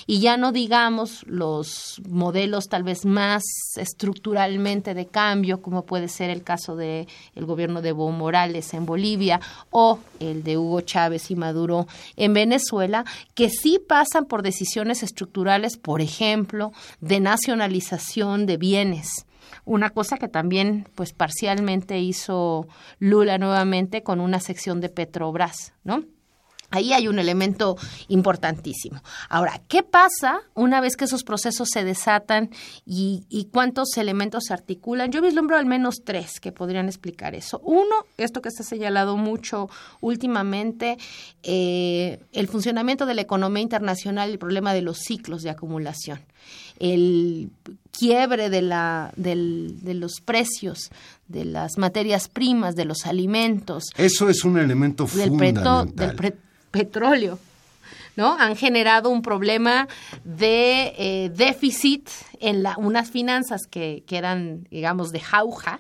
[0.07, 3.43] y ya no digamos los modelos tal vez más
[3.77, 7.07] estructuralmente de cambio, como puede ser el caso caso de
[7.37, 12.35] el gobierno de Evo Morales en Bolivia o el de Hugo Chávez y Maduro en
[12.35, 19.27] Venezuela, que sí pasan por decisiones estructurales, por ejemplo, de nacionalización de bienes
[19.69, 22.67] una cosa que también pues parcialmente hizo
[22.99, 26.05] Lula nuevamente con una sección de Petrobras, ¿no?
[26.71, 27.77] Ahí hay un elemento
[28.09, 29.03] importantísimo.
[29.31, 32.51] Ahora, ¿qué pasa una vez que esos procesos se desatan
[32.85, 35.11] y, cuántos elementos se articulan?
[35.11, 37.59] Yo vislumbro al menos tres que podrían explicar eso.
[37.65, 39.71] Uno, esto que se ha señalado mucho
[40.03, 40.99] últimamente,
[41.43, 46.21] eh, el funcionamiento de la economía internacional, el problema de los ciclos de acumulación,
[46.79, 47.51] el
[47.91, 50.91] quiebre de, la, de los precios
[51.29, 53.85] de las materias primas, de los alimentos.
[53.97, 55.95] Eso es un elemento fundamental.
[55.95, 56.35] Del
[56.71, 57.39] petróleo.
[58.17, 58.37] ¿no?
[58.37, 59.87] Han generado un problema
[60.25, 62.09] de eh, déficit
[62.41, 65.79] en la, unas finanzas que, que, eran, digamos, de jauja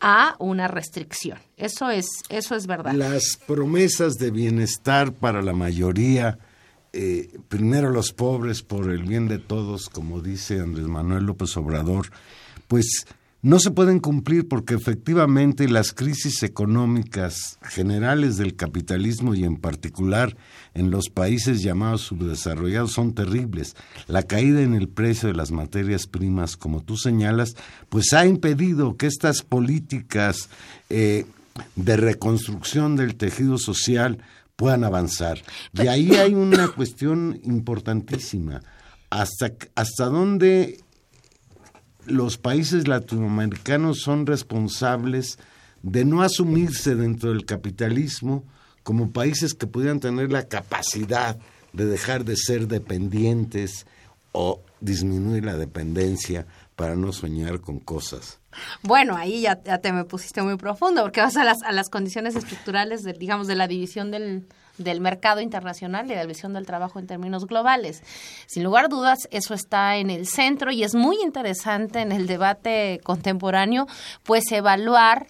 [0.00, 1.38] a una restricción.
[1.56, 2.92] Eso es, eso es verdad.
[2.92, 6.38] Las promesas de bienestar para la mayoría,
[6.92, 12.10] eh, primero los pobres por el bien de todos, como dice Andrés Manuel López Obrador,
[12.68, 13.06] pues
[13.44, 20.36] no se pueden cumplir porque efectivamente las crisis económicas generales del capitalismo y en particular
[20.74, 23.74] en los países llamados subdesarrollados son terribles.
[24.06, 27.56] La caída en el precio de las materias primas, como tú señalas,
[27.88, 30.48] pues ha impedido que estas políticas
[30.88, 31.26] eh,
[31.74, 34.18] de reconstrucción del tejido social
[34.56, 35.42] puedan avanzar.
[35.72, 38.62] Y ahí hay una cuestión importantísima.
[39.10, 40.80] ¿Hasta, hasta dónde
[42.06, 45.38] los países latinoamericanos son responsables
[45.82, 48.44] de no asumirse dentro del capitalismo
[48.82, 51.38] como países que pudieran tener la capacidad
[51.72, 53.86] de dejar de ser dependientes
[54.32, 58.41] o disminuir la dependencia para no soñar con cosas.
[58.82, 62.36] Bueno, ahí ya, te me pusiste muy profundo, porque vas a las, a las condiciones
[62.36, 64.46] estructurales, de, digamos, de la división del,
[64.78, 68.02] del mercado internacional y de la visión del trabajo en términos globales.
[68.46, 72.26] Sin lugar a dudas, eso está en el centro y es muy interesante en el
[72.26, 73.86] debate contemporáneo,
[74.22, 75.26] pues evaluar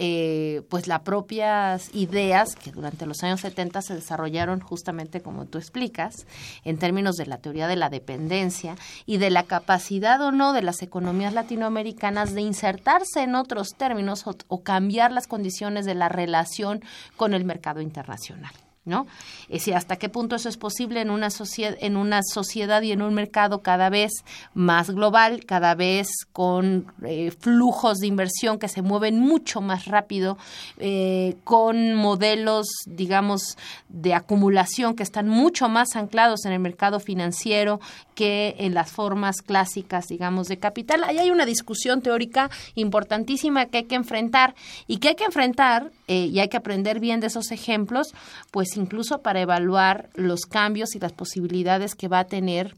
[0.00, 5.58] eh, pues las propias ideas que durante los años 70 se desarrollaron justamente como tú
[5.58, 6.26] explicas,
[6.64, 10.62] en términos de la teoría de la dependencia y de la capacidad o no de
[10.62, 16.80] las economías latinoamericanas de insertarse en otros términos o cambiar las condiciones de la relación
[17.16, 18.52] con el mercado internacional.
[18.88, 19.06] ¿No?
[19.42, 22.92] Es decir, hasta qué punto eso es posible en una, sociedad, en una sociedad y
[22.92, 24.12] en un mercado cada vez
[24.54, 30.38] más global, cada vez con eh, flujos de inversión que se mueven mucho más rápido,
[30.78, 33.56] eh, con modelos, digamos,
[33.88, 37.80] de acumulación que están mucho más anclados en el mercado financiero
[38.14, 41.04] que en las formas clásicas, digamos, de capital.
[41.04, 44.54] Ahí hay una discusión teórica importantísima que hay que enfrentar
[44.86, 48.14] y que hay que enfrentar eh, y hay que aprender bien de esos ejemplos,
[48.50, 52.76] pues incluso para evaluar los cambios y las posibilidades que va a tener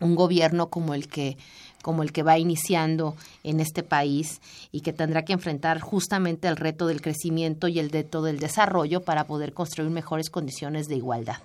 [0.00, 1.36] un gobierno como el que
[1.82, 6.56] como el que va iniciando en este país y que tendrá que enfrentar justamente el
[6.56, 11.38] reto del crecimiento y el reto del desarrollo para poder construir mejores condiciones de igualdad.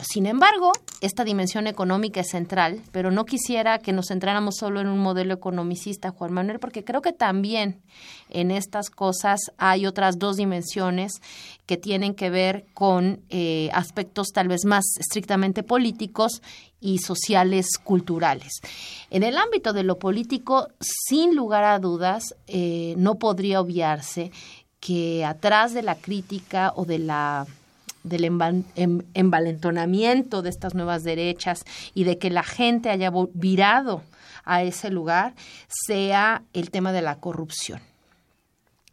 [0.00, 4.88] sin embargo, esta dimensión económica es central, pero no quisiera que nos centráramos solo en
[4.88, 7.82] un modelo economicista, Juan Manuel, porque creo que también
[8.30, 11.20] en estas cosas hay otras dos dimensiones
[11.66, 16.42] que tienen que ver con eh, aspectos tal vez más estrictamente políticos
[16.80, 18.60] y sociales culturales.
[19.10, 24.30] En el ámbito de lo político, sin lugar a dudas, eh, no podría obviarse
[24.80, 27.46] que atrás de la crítica o de la
[28.02, 34.02] del em, envalentonamiento de estas nuevas derechas y de que la gente haya virado
[34.44, 35.34] a ese lugar
[35.68, 37.80] sea el tema de la corrupción.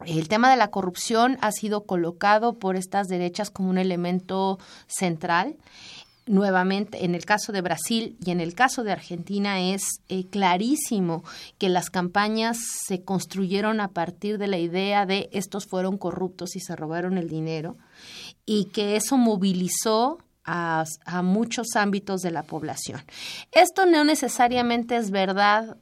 [0.06, 5.56] El tema de la corrupción ha sido colocado por estas derechas como un elemento central
[6.26, 11.24] nuevamente en el caso de Brasil y en el caso de Argentina es eh, clarísimo
[11.58, 16.60] que las campañas se construyeron a partir de la idea de estos fueron corruptos y
[16.60, 17.76] se robaron el dinero
[18.46, 23.00] y que eso movilizó a, a muchos ámbitos de la población.
[23.52, 25.76] Esto no necesariamente es verdad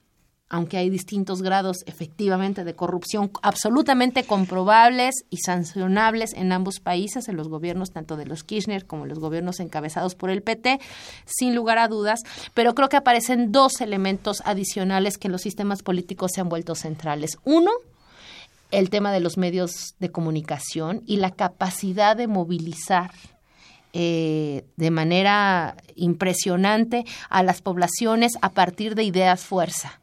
[0.51, 7.37] aunque hay distintos grados efectivamente de corrupción absolutamente comprobables y sancionables en ambos países, en
[7.37, 10.81] los gobiernos tanto de los Kirchner como los gobiernos encabezados por el PT,
[11.25, 12.21] sin lugar a dudas,
[12.53, 16.75] pero creo que aparecen dos elementos adicionales que en los sistemas políticos se han vuelto
[16.75, 17.39] centrales.
[17.45, 17.71] Uno,
[18.73, 23.13] el tema de los medios de comunicación y la capacidad de movilizar
[23.93, 30.00] eh, de manera impresionante a las poblaciones a partir de ideas fuerza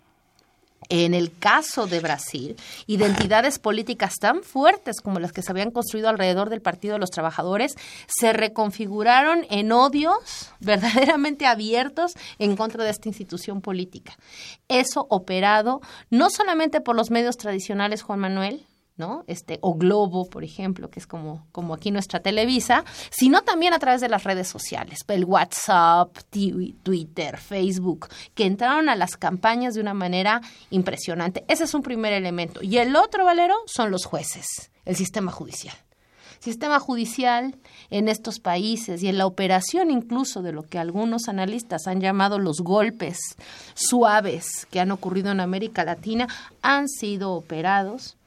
[0.90, 6.10] en el caso de Brasil, identidades políticas tan fuertes como las que se habían construido
[6.10, 7.76] alrededor del Partido de los Trabajadores
[8.08, 14.18] se reconfiguraron en odios verdaderamente abiertos en contra de esta institución política.
[14.68, 18.66] Eso operado no solamente por los medios tradicionales, Juan Manuel,
[18.98, 19.24] ¿no?
[19.28, 23.80] Este, o Globo, por ejemplo, que es como, como aquí nuestra Televisa, sino también a
[23.80, 29.82] través de las redes sociales, el WhatsApp, Twitter, Facebook, que entraron a las campañas de
[29.82, 30.42] una manera
[30.72, 31.46] impresionante.
[31.48, 32.62] Ese es un primer elemento.
[32.64, 35.76] Y el otro, Valero, son los jueces, el sistema judicial.
[36.40, 37.56] Sistema judicial
[37.90, 42.38] en estos países y en la operación incluso de lo que algunos analistas han llamado
[42.38, 43.18] los golpes
[43.74, 46.28] suaves que han ocurrido en América Latina
[46.62, 48.18] han sido operados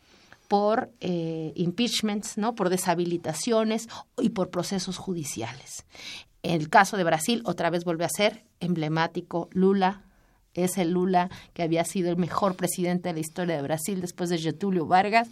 [0.50, 2.56] por eh, impeachments, ¿no?
[2.56, 3.86] por deshabilitaciones
[4.20, 5.84] y por procesos judiciales.
[6.42, 9.48] El caso de Brasil otra vez vuelve a ser emblemático.
[9.52, 10.02] Lula
[10.54, 14.28] es el Lula que había sido el mejor presidente de la historia de Brasil después
[14.28, 15.28] de Getúlio Vargas.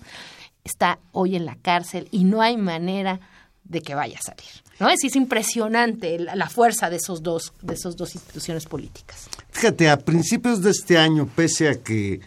[0.62, 3.18] Está hoy en la cárcel y no hay manera
[3.64, 4.62] de que vaya a salir.
[4.78, 4.88] ¿no?
[4.88, 9.28] Es, es impresionante la, la, fuerza de esos dos de esas dos instituciones políticas.
[9.50, 12.20] Fíjate, a principios de este año, pese a que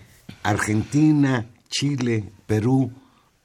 [0.43, 2.91] Argentina, Chile, Perú,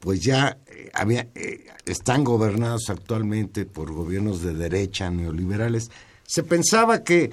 [0.00, 5.92] pues ya eh, había, eh, están gobernados actualmente por gobiernos de derecha, neoliberales.
[6.24, 7.32] Se pensaba que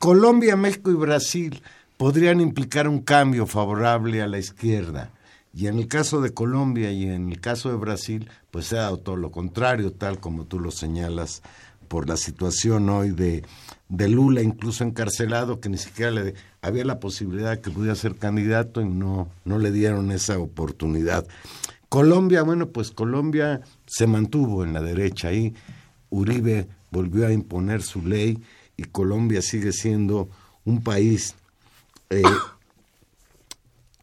[0.00, 1.62] Colombia, México y Brasil
[1.96, 5.12] podrían implicar un cambio favorable a la izquierda.
[5.54, 8.80] Y en el caso de Colombia y en el caso de Brasil, pues se ha
[8.80, 11.40] dado todo lo contrario, tal como tú lo señalas,
[11.86, 13.44] por la situación hoy de,
[13.88, 18.16] de Lula, incluso encarcelado, que ni siquiera le había la posibilidad de que pudiera ser
[18.16, 21.26] candidato y no, no le dieron esa oportunidad.
[21.88, 25.54] Colombia, bueno, pues Colombia se mantuvo en la derecha ahí,
[26.10, 28.42] Uribe volvió a imponer su ley
[28.76, 30.28] y Colombia sigue siendo
[30.64, 31.34] un país
[32.10, 32.22] eh,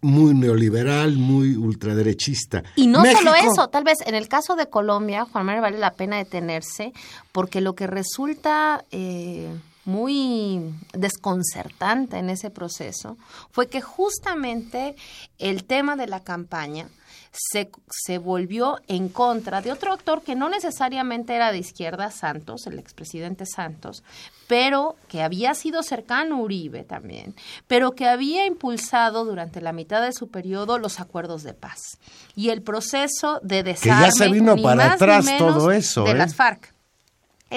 [0.01, 2.63] muy neoliberal, muy ultraderechista.
[2.75, 5.91] Y no solo eso, tal vez en el caso de Colombia, Juan Manuel, vale la
[5.91, 6.93] pena detenerse,
[7.31, 9.49] porque lo que resulta eh,
[9.85, 13.17] muy desconcertante en ese proceso
[13.51, 14.95] fue que justamente
[15.39, 16.87] el tema de la campaña
[17.33, 22.67] se, se, volvió en contra de otro actor que no necesariamente era de izquierda, Santos,
[22.67, 24.03] el expresidente Santos,
[24.47, 27.35] pero que había sido cercano a Uribe también,
[27.67, 31.97] pero que había impulsado durante la mitad de su periodo los acuerdos de paz
[32.35, 34.05] y el proceso de desarme.
[34.05, 36.03] Que ya se vino para atrás todo eso.
[36.03, 36.15] De ¿eh?
[36.15, 36.72] las FARC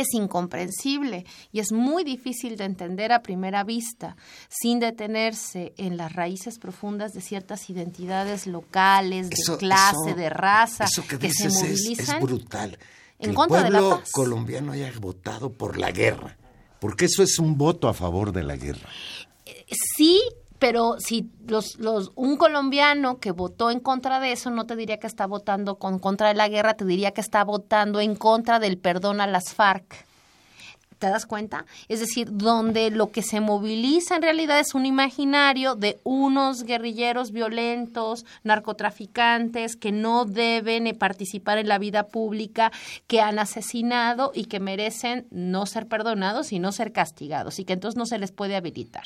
[0.00, 4.16] es incomprensible y es muy difícil de entender a primera vista
[4.48, 10.28] sin detenerse en las raíces profundas de ciertas identidades locales, de Eso- clase, eso- de
[10.30, 12.20] raza, Eso que, que se dices es- es, movilizan.
[12.22, 12.78] brutal.
[13.18, 14.10] Que en el contra de la pueblo paz.
[14.12, 16.36] colombiano haya votado por la guerra.
[16.80, 18.88] Porque eso es un voto a favor de la guerra.
[19.96, 20.20] Sí,
[20.58, 24.98] pero si los, los, un colombiano que votó en contra de eso no te diría
[24.98, 28.58] que está votando con contra de la guerra, te diría que está votando en contra
[28.58, 30.06] del perdón a las FARC.
[30.98, 31.66] ¿Te das cuenta?
[31.88, 37.32] Es decir, donde lo que se moviliza en realidad es un imaginario de unos guerrilleros
[37.32, 42.72] violentos, narcotraficantes, que no deben eh, participar en la vida pública,
[43.06, 47.74] que han asesinado y que merecen no ser perdonados y no ser castigados, y que
[47.74, 49.04] entonces no se les puede habilitar.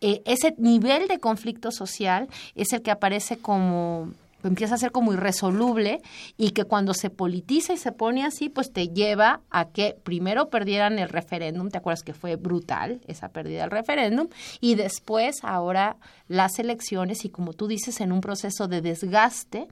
[0.00, 4.12] Eh, ese nivel de conflicto social es el que aparece como
[4.48, 6.00] empieza a ser como irresoluble
[6.36, 10.50] y que cuando se politiza y se pone así, pues te lleva a que primero
[10.50, 14.28] perdieran el referéndum, ¿te acuerdas que fue brutal esa pérdida del referéndum?
[14.60, 15.96] Y después ahora
[16.28, 19.68] las elecciones y como tú dices, en un proceso de desgaste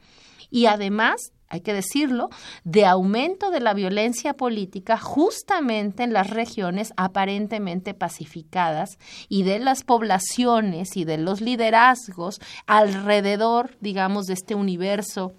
[0.50, 2.28] y además hay que decirlo,
[2.64, 9.82] de aumento de la violencia política justamente en las regiones aparentemente pacificadas y de las
[9.82, 15.32] poblaciones y de los liderazgos alrededor, digamos, de este universo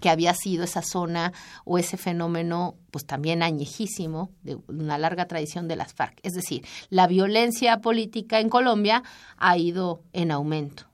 [0.00, 1.32] que había sido esa zona
[1.64, 6.18] o ese fenómeno, pues también añejísimo, de una larga tradición de las FARC.
[6.22, 9.02] Es decir, la violencia política en Colombia
[9.36, 10.91] ha ido en aumento.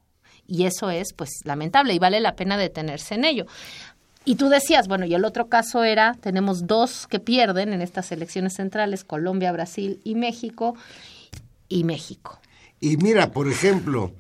[0.49, 3.47] Y eso es, pues, lamentable y vale la pena detenerse en ello.
[4.25, 8.11] Y tú decías, bueno, y el otro caso era, tenemos dos que pierden en estas
[8.13, 10.75] elecciones centrales, Colombia, Brasil y México,
[11.69, 12.39] y México.
[12.81, 14.13] Y mira, por ejemplo,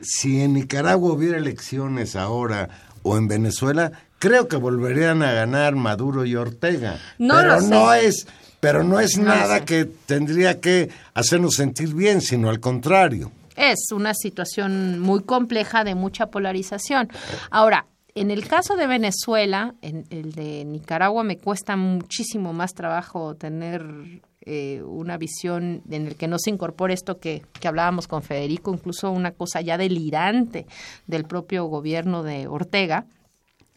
[0.00, 2.68] si en Nicaragua hubiera elecciones ahora
[3.02, 6.98] o en Venezuela, creo que volverían a ganar Maduro y Ortega.
[7.18, 7.68] No pero lo sé.
[7.68, 8.26] no es,
[8.60, 9.64] pero no es No nada sé.
[9.64, 13.30] que tendría que hacernos sentir bien, sino al contrario.
[13.58, 17.08] Es una situación muy compleja de mucha polarización.
[17.50, 23.34] Ahora, en el caso de Venezuela, en el de Nicaragua me cuesta muchísimo más trabajo
[23.34, 28.22] tener eh, una visión en el que no se incorpore esto que, que hablábamos con
[28.22, 30.66] Federico, incluso una cosa ya delirante
[31.08, 33.06] del propio gobierno de Ortega.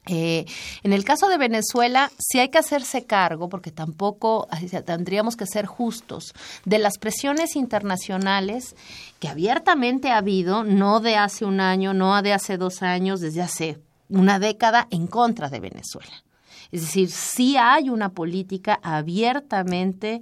[0.07, 0.45] Eh,
[0.81, 4.47] en el caso de Venezuela, sí hay que hacerse cargo, porque tampoco
[4.85, 6.33] tendríamos que ser justos,
[6.65, 8.75] de las presiones internacionales
[9.19, 13.41] que abiertamente ha habido, no de hace un año, no de hace dos años, desde
[13.41, 13.79] hace
[14.09, 16.23] una década, en contra de Venezuela.
[16.71, 20.21] Es decir, sí hay una política abiertamente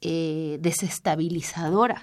[0.00, 2.02] eh, desestabilizadora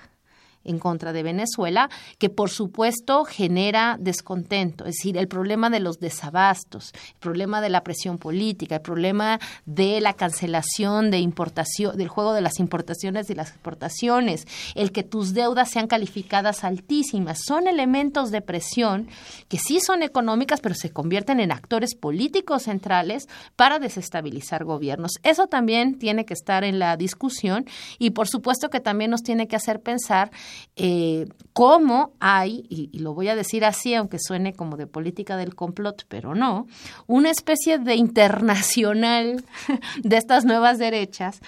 [0.68, 5.99] en contra de Venezuela, que por supuesto genera descontento, es decir, el problema de los
[5.99, 12.07] desabastos, el problema de la presión política, el problema de la cancelación de importación, del
[12.07, 14.45] juego de las importaciones y las exportaciones,
[14.76, 19.07] el que tus deudas sean calificadas altísimas, son elementos de presión
[19.47, 25.13] que sí son económicas, pero se convierten en actores políticos centrales para desestabilizar gobiernos.
[25.24, 27.65] Eso también tiene que estar en la discusión
[27.99, 30.32] y por supuesto que también nos tiene que hacer pensar
[30.76, 35.55] eh, cómo hay, y, lo voy a decir así, aunque suene como de política del
[35.55, 36.68] complot, pero no,
[37.08, 39.43] una especie de internacional
[40.03, 41.41] de estas nuevas derechas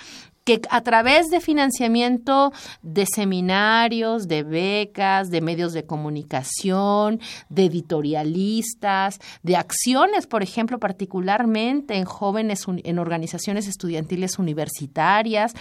[0.49, 2.51] que a través de financiamiento
[2.82, 11.97] de seminarios, de becas, de medios de comunicación, de editorialistas, de acciones, por ejemplo, particularmente
[11.97, 15.53] en jóvenes, en organizaciones estudiantiles universitarias,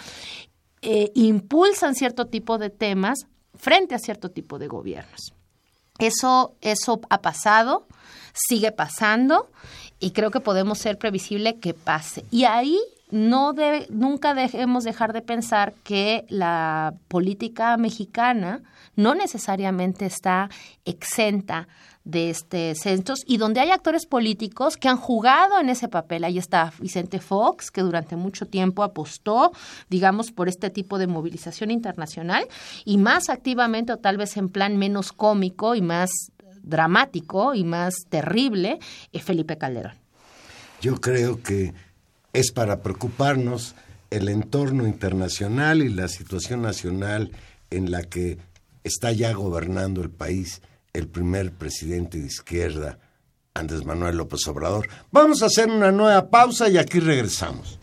[0.81, 3.27] eh, impulsan cierto tipo de temas
[3.59, 5.33] frente a cierto tipo de gobiernos.
[5.99, 7.87] Eso, eso ha pasado,
[8.33, 9.51] sigue pasando
[9.99, 12.25] y creo que podemos ser previsible que pase.
[12.31, 12.79] Y ahí
[13.11, 13.55] no
[13.91, 18.63] nunca debemos dejar de pensar que la política mexicana
[18.97, 20.51] no necesariamente está
[20.85, 21.69] exenta
[22.09, 26.25] de este censos y donde hay actores políticos que han jugado en ese papel.
[26.25, 29.53] Ahí está Vicente Fox, que durante mucho tiempo apostó,
[29.91, 32.49] digamos, por este tipo de movilización internacional
[32.87, 36.11] y más activamente o tal vez en plan menos cómico y más
[36.63, 38.79] dramático y más terrible,
[39.13, 39.93] eh, Felipe Calderón.
[40.81, 41.75] Yo creo que
[42.33, 43.75] es para preocuparnos
[44.09, 47.33] el entorno internacional y la situación nacional
[47.69, 48.39] en la que
[48.83, 50.63] está ya gobernando el país
[50.99, 52.99] el primer presidente de izquierda,
[53.55, 54.89] Andrés Manuel López Obrador.
[55.11, 57.79] Vamos a hacer una nueva pausa y aquí regresamos.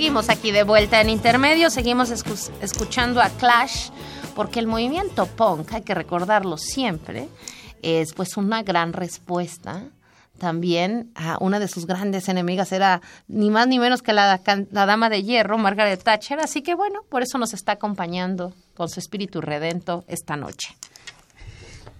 [0.00, 3.90] Seguimos aquí de vuelta en intermedio, seguimos escuchando a Clash,
[4.34, 7.28] porque el movimiento punk, hay que recordarlo siempre,
[7.82, 9.82] es pues una gran respuesta
[10.38, 14.40] también a una de sus grandes enemigas era ni más ni menos que la,
[14.70, 16.40] la, dama de hierro, Margaret Thatcher.
[16.40, 20.74] Así que bueno, por eso nos está acompañando con su espíritu redento esta noche.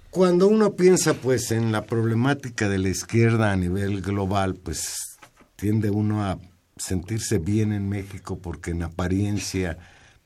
[0.09, 5.19] Cuando uno piensa pues en la problemática de la izquierda a nivel global, pues
[5.57, 6.39] tiende uno a
[6.81, 9.79] sentirse bien en México porque en apariencia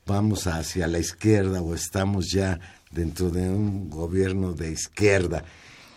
[0.05, 2.59] vamos hacia la izquierda o estamos ya
[2.91, 5.43] dentro de un gobierno de izquierda.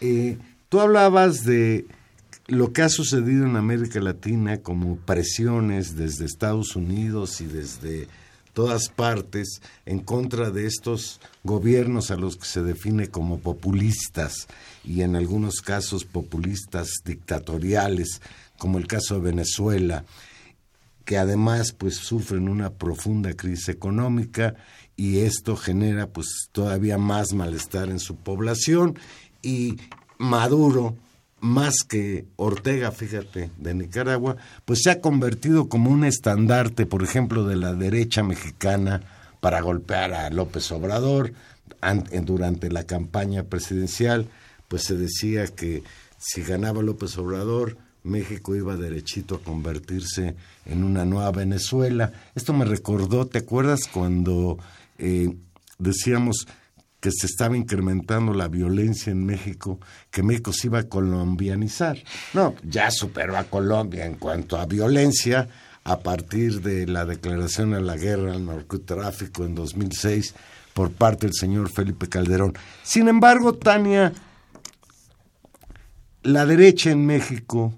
[0.00, 0.36] Eh,
[0.68, 1.86] tú hablabas de
[2.48, 8.08] lo que ha sucedido en América Latina como presiones desde Estados Unidos y desde
[8.54, 14.48] todas partes en contra de estos gobiernos a los que se define como populistas
[14.82, 18.20] y en algunos casos populistas dictatoriales,
[18.56, 20.04] como el caso de Venezuela,
[21.08, 24.56] que además pues sufren una profunda crisis económica
[24.94, 28.98] y esto genera pues todavía más malestar en su población
[29.40, 29.78] y
[30.18, 30.98] Maduro
[31.40, 34.36] más que Ortega, fíjate, de Nicaragua,
[34.66, 39.00] pues se ha convertido como un estandarte, por ejemplo, de la derecha mexicana
[39.40, 41.32] para golpear a López Obrador.
[42.22, 44.28] Durante la campaña presidencial,
[44.68, 45.84] pues se decía que
[46.18, 47.78] si ganaba López Obrador,
[48.08, 50.34] México iba derechito a convertirse
[50.66, 52.12] en una nueva Venezuela.
[52.34, 54.58] Esto me recordó, ¿te acuerdas cuando
[54.98, 55.34] eh,
[55.78, 56.46] decíamos
[57.00, 59.78] que se estaba incrementando la violencia en México,
[60.10, 61.96] que México se iba a colombianizar.
[62.34, 65.48] No, ya superó a Colombia en cuanto a violencia
[65.84, 70.34] a partir de la declaración a la guerra al narcotráfico en 2006
[70.74, 72.54] por parte del señor Felipe Calderón.
[72.82, 74.12] Sin embargo, Tania,
[76.22, 77.74] la derecha en México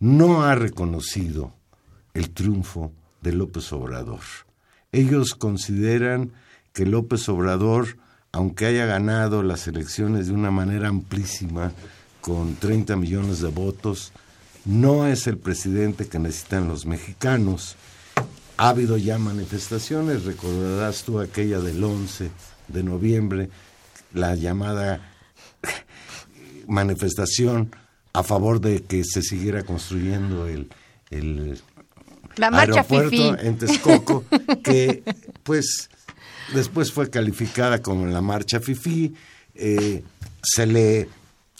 [0.00, 1.52] no ha reconocido
[2.14, 4.20] el triunfo de López Obrador.
[4.92, 6.32] Ellos consideran
[6.72, 7.98] que López Obrador
[8.32, 11.72] aunque haya ganado las elecciones de una manera amplísima,
[12.20, 14.12] con 30 millones de votos,
[14.64, 17.76] no es el presidente que necesitan los mexicanos.
[18.56, 22.30] Ha habido ya manifestaciones, recordarás tú aquella del 11
[22.68, 23.50] de noviembre,
[24.12, 25.00] la llamada
[26.66, 27.70] manifestación
[28.18, 30.68] a favor de que se siguiera construyendo el,
[31.10, 31.60] el
[32.36, 34.24] la marcha aeropuerto en Texcoco,
[34.64, 35.04] que
[35.44, 35.88] pues
[36.52, 39.14] después fue calificada como la marcha FIFI,
[39.54, 40.02] eh,
[40.42, 41.08] se le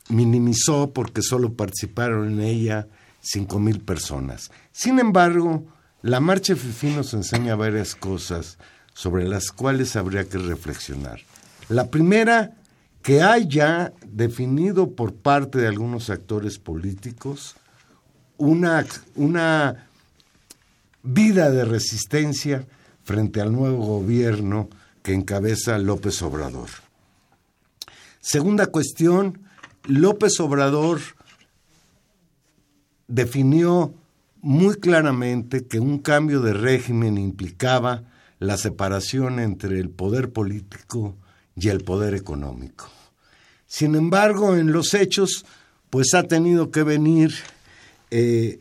[0.08, 2.88] minimizó porque solo participaron en ella
[3.20, 4.50] cinco mil personas.
[4.72, 5.64] Sin embargo,
[6.02, 8.58] la marcha FIFI nos enseña varias cosas
[8.94, 11.20] sobre las cuales habría que reflexionar.
[11.68, 12.56] La primera,
[13.02, 17.56] que hay ya definido por parte de algunos actores políticos
[18.36, 18.84] una,
[19.16, 19.88] una
[21.02, 22.66] vida de resistencia
[23.02, 24.68] frente al nuevo gobierno
[25.02, 26.68] que encabeza López Obrador.
[28.20, 29.40] Segunda cuestión,
[29.84, 31.00] López Obrador
[33.06, 33.94] definió
[34.42, 38.04] muy claramente que un cambio de régimen implicaba
[38.38, 41.16] la separación entre el poder político
[41.58, 42.88] y el poder económico.
[43.66, 45.44] Sin embargo, en los hechos,
[45.90, 47.34] pues ha tenido que venir
[48.10, 48.60] eh,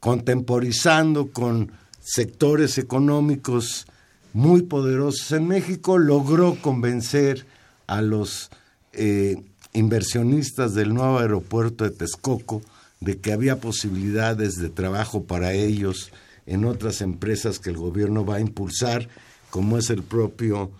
[0.00, 3.86] contemporizando con sectores económicos
[4.32, 7.46] muy poderosos en México, logró convencer
[7.86, 8.50] a los
[8.92, 9.42] eh,
[9.72, 12.62] inversionistas del nuevo aeropuerto de Texcoco
[13.00, 16.10] de que había posibilidades de trabajo para ellos
[16.46, 19.08] en otras empresas que el gobierno va a impulsar,
[19.50, 20.70] como es el propio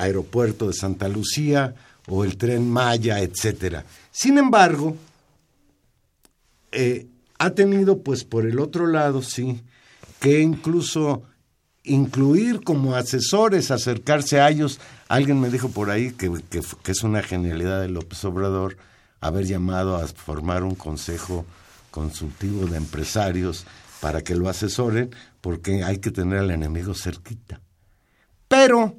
[0.00, 1.74] aeropuerto de Santa Lucía
[2.06, 3.84] o el tren Maya, etcétera.
[4.10, 4.96] Sin embargo,
[6.72, 7.06] eh,
[7.38, 9.62] ha tenido, pues por el otro lado, sí,
[10.18, 11.22] que incluso
[11.84, 14.80] incluir como asesores, acercarse a ellos.
[15.08, 16.30] Alguien me dijo por ahí que,
[16.86, 18.76] es una genialidad de López Obrador
[19.20, 21.44] haber llamado a formar un consejo
[21.90, 23.66] consultivo de empresarios
[24.00, 27.60] para que lo asesoren, porque hay que tener al enemigo cerquita.
[28.48, 28.96] Pero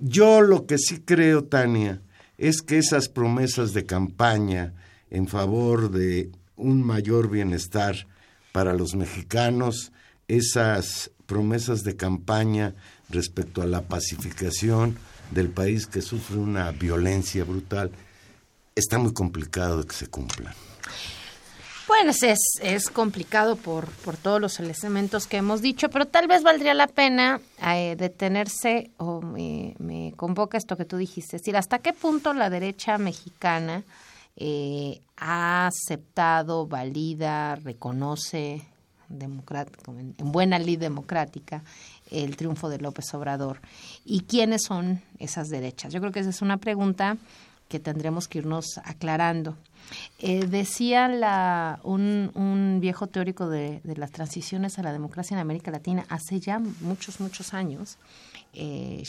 [0.00, 2.02] yo lo que sí creo, Tania,
[2.38, 4.74] es que esas promesas de campaña
[5.10, 8.06] en favor de un mayor bienestar
[8.52, 9.92] para los mexicanos,
[10.28, 12.74] esas promesas de campaña
[13.08, 14.96] respecto a la pacificación
[15.30, 17.90] del país que sufre una violencia brutal,
[18.74, 20.54] está muy complicado de que se cumplan.
[21.90, 26.44] Bueno, es, es complicado por, por todos los elementos que hemos dicho, pero tal vez
[26.44, 31.80] valdría la pena eh, detenerse, o me, convoca esto que tú dijiste, es decir, hasta
[31.80, 33.82] qué punto la derecha mexicana
[34.36, 38.62] eh, ha aceptado, valida, reconoce
[39.08, 41.64] democrático, en, en buena ley democrática,
[42.12, 43.60] el triunfo de López Obrador.
[44.04, 45.92] ¿Y quiénes son esas derechas?
[45.92, 47.16] Yo creo que esa es una pregunta
[47.70, 49.56] que tendremos que irnos aclarando.
[50.18, 55.70] Eh, decía la, un, un viejo teórico de, las transiciones a la democracia en América
[55.70, 57.96] Latina hace ya muchos, muchos años,
[58.52, 59.04] eh,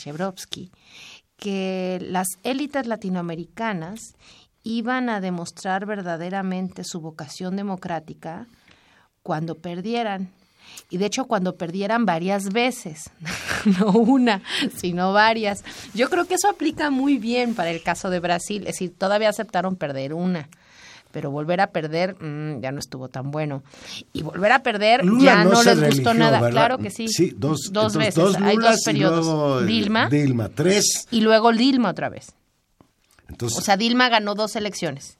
[1.36, 4.14] que las élites latinoamericanas
[4.62, 8.46] iban a demostrar verdaderamente su vocación democrática
[9.24, 10.30] cuando perdieran.
[10.90, 13.10] Y de hecho cuando perdieran varias veces,
[13.78, 14.42] no una,
[14.76, 15.64] sino varias.
[15.94, 19.28] Yo creo que eso aplica muy bien para el caso de Brasil, es decir, todavía
[19.28, 20.48] aceptaron perder una
[21.12, 23.62] pero volver a perder mm, ya no estuvo tan bueno.
[24.12, 26.40] Y volver a perder Lula ya no les gustó nada.
[26.40, 26.50] ¿verdad?
[26.50, 27.06] Claro que sí.
[27.08, 28.42] Sí, dos, dos entonces, veces.
[28.42, 29.26] Hay dos periodos.
[29.26, 31.06] luego, Dilma Dilma, tres.
[31.10, 32.32] y luego Dilma otra vez.
[33.28, 35.18] Entonces, O sea, Dilma ganó dos elecciones.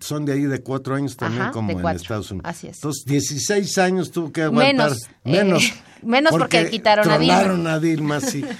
[0.00, 1.96] Son de ahí de cuatro años también, Ajá, como en.
[1.96, 2.48] Estados Unidos.
[2.48, 2.76] Así es.
[2.76, 4.90] Entonces, 16 años tuvo que aguantar.
[5.24, 7.38] Menos, eh, menos porque quitaron a Dilma.
[7.40, 8.44] tronaron a Dilma, sí.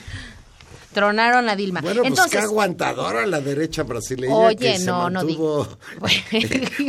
[0.93, 1.81] Tronaron a Dilma.
[1.83, 5.69] Bueno, pues qué aguantadora la derecha brasileña Oye, que se no, no digamos-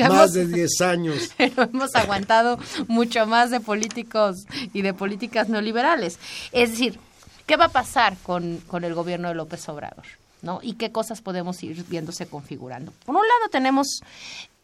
[0.10, 1.30] más de 10 años.
[1.38, 2.58] pero hemos aguantado
[2.88, 6.18] mucho más de políticos y de políticas neoliberales.
[6.54, 6.98] Es decir,
[7.46, 10.06] ¿qué va a pasar con, con el gobierno de López Obrador?
[10.42, 10.60] ¿No?
[10.62, 12.94] ¿Y qué cosas podemos ir viéndose configurando?
[13.06, 14.02] Por un lado tenemos,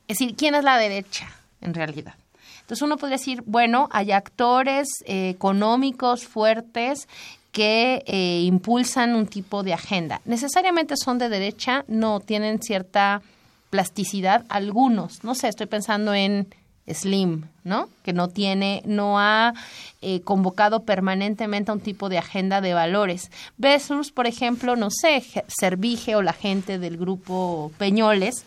[0.07, 1.27] es decir, ¿quién es la derecha
[1.61, 2.15] en realidad?
[2.61, 7.07] Entonces uno podría decir, bueno, hay actores eh, económicos fuertes
[7.51, 10.19] que eh, impulsan un tipo de agenda.
[10.25, 13.21] Necesariamente son de derecha, no tienen cierta
[13.69, 15.23] plasticidad algunos.
[15.23, 16.47] No sé, estoy pensando en
[16.87, 17.89] Slim, ¿no?
[18.03, 19.53] Que no tiene, no ha
[20.01, 23.31] eh, convocado permanentemente a un tipo de agenda de valores.
[23.57, 28.45] Versus, por ejemplo, no sé, Servige o la gente del grupo Peñoles,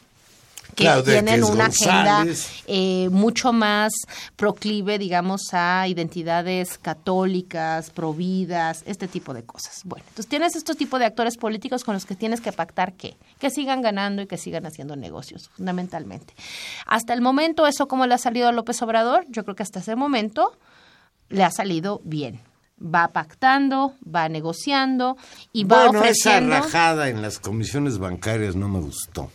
[0.79, 2.25] que tienen una agenda
[2.67, 3.93] eh, mucho más
[4.37, 9.83] proclive, digamos, a identidades católicas, providas, este tipo de cosas.
[9.85, 13.17] Bueno, entonces tienes estos tipos de actores políticos con los que tienes que pactar qué?
[13.39, 16.35] Que sigan ganando y que sigan haciendo negocios, fundamentalmente.
[16.87, 19.25] Hasta el momento, ¿eso cómo le ha salido a López Obrador?
[19.29, 20.53] Yo creo que hasta ese momento
[21.29, 22.41] le ha salido bien.
[22.81, 25.17] Va pactando, va negociando
[25.53, 26.55] y va bueno, esa ofreciendo...
[26.55, 29.33] rajada en las comisiones bancarias no me gustó.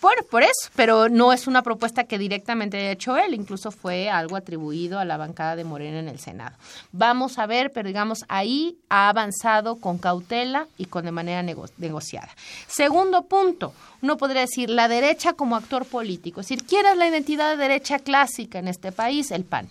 [0.00, 4.10] Por, por eso, pero no es una propuesta que directamente haya hecho él, incluso fue
[4.10, 6.56] algo atribuido a la bancada de Morena en el Senado.
[6.92, 11.68] Vamos a ver, pero digamos, ahí ha avanzado con cautela y con de manera nego-
[11.78, 12.28] negociada.
[12.66, 13.72] Segundo punto,
[14.02, 17.56] uno podría decir la derecha como actor político, es decir, ¿quién es la identidad de
[17.56, 19.30] derecha clásica en este país?
[19.30, 19.68] El PAN.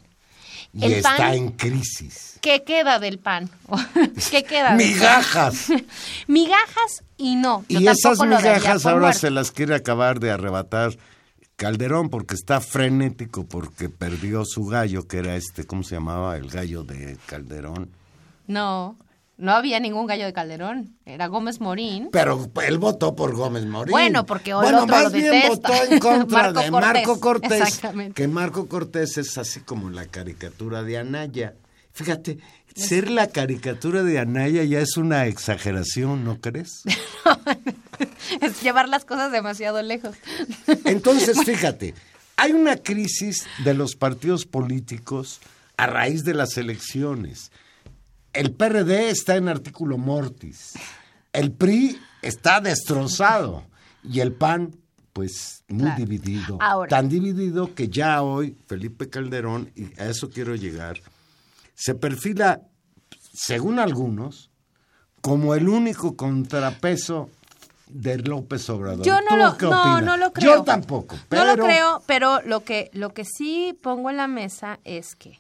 [0.74, 2.38] Y El está PAN, en crisis.
[2.41, 3.49] ¿qué queda del PAN?
[4.32, 4.76] ¿Qué queda?
[4.76, 5.68] Migajas.
[6.28, 7.65] Migajas y no.
[7.68, 9.20] yo Y esas migajas ahora muerto.
[9.20, 10.97] se las quiere acabar de arrebatar
[11.55, 16.38] Calderón porque está frenético porque perdió su gallo, que era este, ¿cómo se llamaba?
[16.38, 17.89] El gallo de Calderón.
[18.45, 18.95] No,
[19.38, 20.97] no había ningún gallo de Calderón.
[21.05, 22.09] Era Gómez Morín.
[22.11, 23.91] Pero él votó por Gómez Morín.
[23.91, 26.93] Bueno, porque el bueno, otro más lo bien votó en contra Marco de Cortés.
[26.93, 27.61] Marco Cortés.
[27.61, 28.13] Exactamente.
[28.13, 31.53] Que Marco Cortés es así como la caricatura de Anaya.
[31.93, 32.39] Fíjate,
[32.75, 36.83] ser la caricatura de Anaya ya es una exageración, ¿no crees?
[38.41, 40.15] es llevar las cosas demasiado lejos.
[40.85, 41.93] Entonces, fíjate,
[42.38, 45.41] hay una crisis de los partidos políticos
[45.77, 47.51] a raíz de las elecciones.
[48.34, 50.73] El PRD está en artículo mortis.
[51.34, 53.63] El PRI está destrozado.
[54.03, 54.75] Y el PAN,
[55.13, 55.97] pues, muy Claro.
[55.97, 56.57] dividido.
[56.61, 56.89] Ahora.
[56.89, 60.99] Tan dividido que ya hoy Felipe Calderón, y a eso quiero llegar,
[61.75, 62.61] se perfila,
[63.34, 64.49] según algunos,
[65.21, 67.30] como el único contrapeso
[67.88, 69.05] de López Obrador.
[69.05, 70.57] Yo ¿Tú no lo, no, no lo creo.
[70.57, 71.15] Yo tampoco.
[71.15, 75.15] No Pero lo creo, pero lo que, lo que sí pongo en la mesa es
[75.15, 75.39] que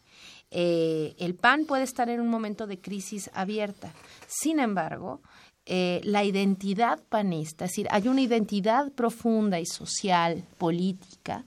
[0.51, 3.91] eh, el PAN puede estar en un momento de crisis abierta.
[4.27, 5.21] Sin embargo,
[5.65, 11.43] eh, la identidad panista, es decir, hay una identidad profunda y social, política,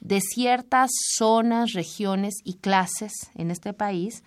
[0.00, 4.22] de ciertas zonas, regiones y clases en este país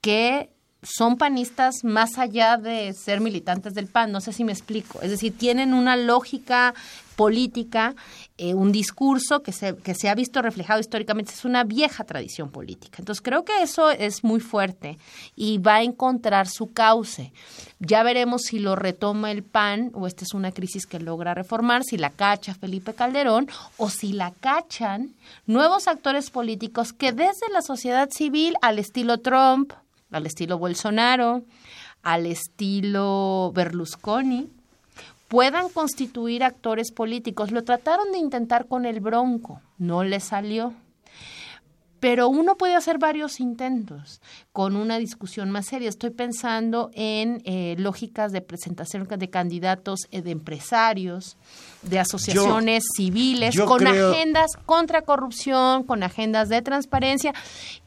[0.00, 0.50] que
[0.82, 5.00] son panistas más allá de ser militantes del PAN, no sé si me explico.
[5.00, 6.74] Es decir, tienen una lógica
[7.14, 7.94] política,
[8.38, 12.50] eh, un discurso que se, que se ha visto reflejado históricamente, es una vieja tradición
[12.50, 12.96] política.
[12.98, 14.98] Entonces creo que eso es muy fuerte
[15.36, 17.32] y va a encontrar su cauce.
[17.78, 21.84] Ya veremos si lo retoma el PAN o esta es una crisis que logra reformar,
[21.84, 25.10] si la cacha Felipe Calderón o si la cachan
[25.46, 29.72] nuevos actores políticos que desde la sociedad civil al estilo Trump,
[30.10, 31.42] al estilo Bolsonaro,
[32.02, 34.48] al estilo Berlusconi,
[35.32, 37.52] puedan constituir actores políticos.
[37.52, 40.74] Lo trataron de intentar con el Bronco, no le salió.
[42.00, 44.20] pero uno puede hacer varios intentos
[44.52, 45.88] con una discusión más seria.
[45.88, 51.38] Estoy pensando en eh, lógicas de presentación de candidatos eh, de empresarios,
[51.80, 57.32] de asociaciones civiles, con agendas contra corrupción, con agendas de transparencia,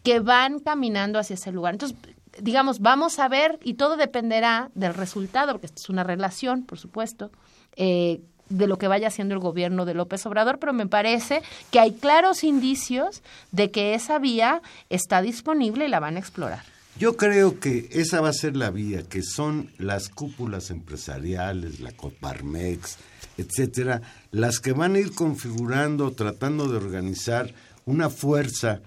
[0.01, 1.75] que van caminando hacia ese lugar.
[1.75, 1.95] Entonces,
[2.39, 6.77] digamos, vamos a ver, y todo dependerá del resultado, porque esto es una relación, por
[6.77, 7.31] supuesto,
[7.75, 11.79] eh, de lo que vaya haciendo el gobierno de López Obrador, pero me parece que
[11.79, 16.63] hay claros indicios de que esa vía está disponible y la van a explorar.
[16.97, 21.91] Yo creo que esa va a ser la vía, que son las cúpulas empresariales, la
[21.91, 22.97] Coparmex,
[23.37, 27.53] etcétera, las que van a ir configurando, tratando de organizar
[27.85, 28.79] una fuerza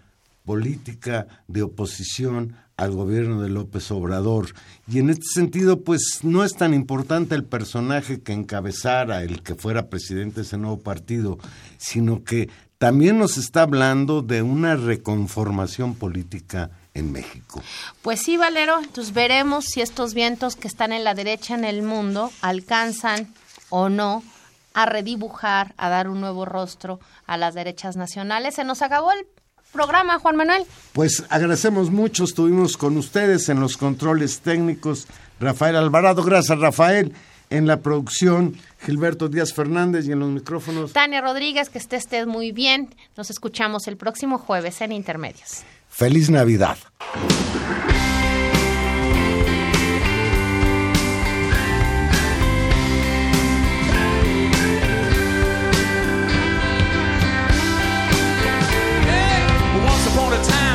[0.47, 4.55] política de oposición al gobierno de López Obrador.
[4.87, 9.57] Y en este sentido, pues no es tan importante el personaje que encabezara, el que
[9.57, 11.39] fuera presidente de ese nuevo partido,
[11.77, 12.49] sino que
[12.79, 17.61] también nos está hablando de una reconformación política en México.
[18.01, 21.83] Pues sí, Valero, entonces veremos si estos vientos que están en la derecha en el
[21.83, 23.35] mundo alcanzan
[23.71, 24.23] o no
[24.73, 28.55] a redibujar, a dar un nuevo rostro a las derechas nacionales.
[28.55, 29.27] Se nos acabó el
[29.73, 30.65] programa, Juan Manuel.
[30.93, 35.07] Pues agradecemos mucho, estuvimos con ustedes en los controles técnicos.
[35.41, 37.13] Rafael Alvarado, gracias Rafael.
[37.51, 40.93] En la producción, Gilberto Díaz Fernández y en los micrófonos.
[40.93, 42.95] Tania Rodríguez, que esté usted muy bien.
[43.17, 45.63] Nos escuchamos el próximo jueves en Intermedios.
[45.89, 46.77] Feliz Navidad.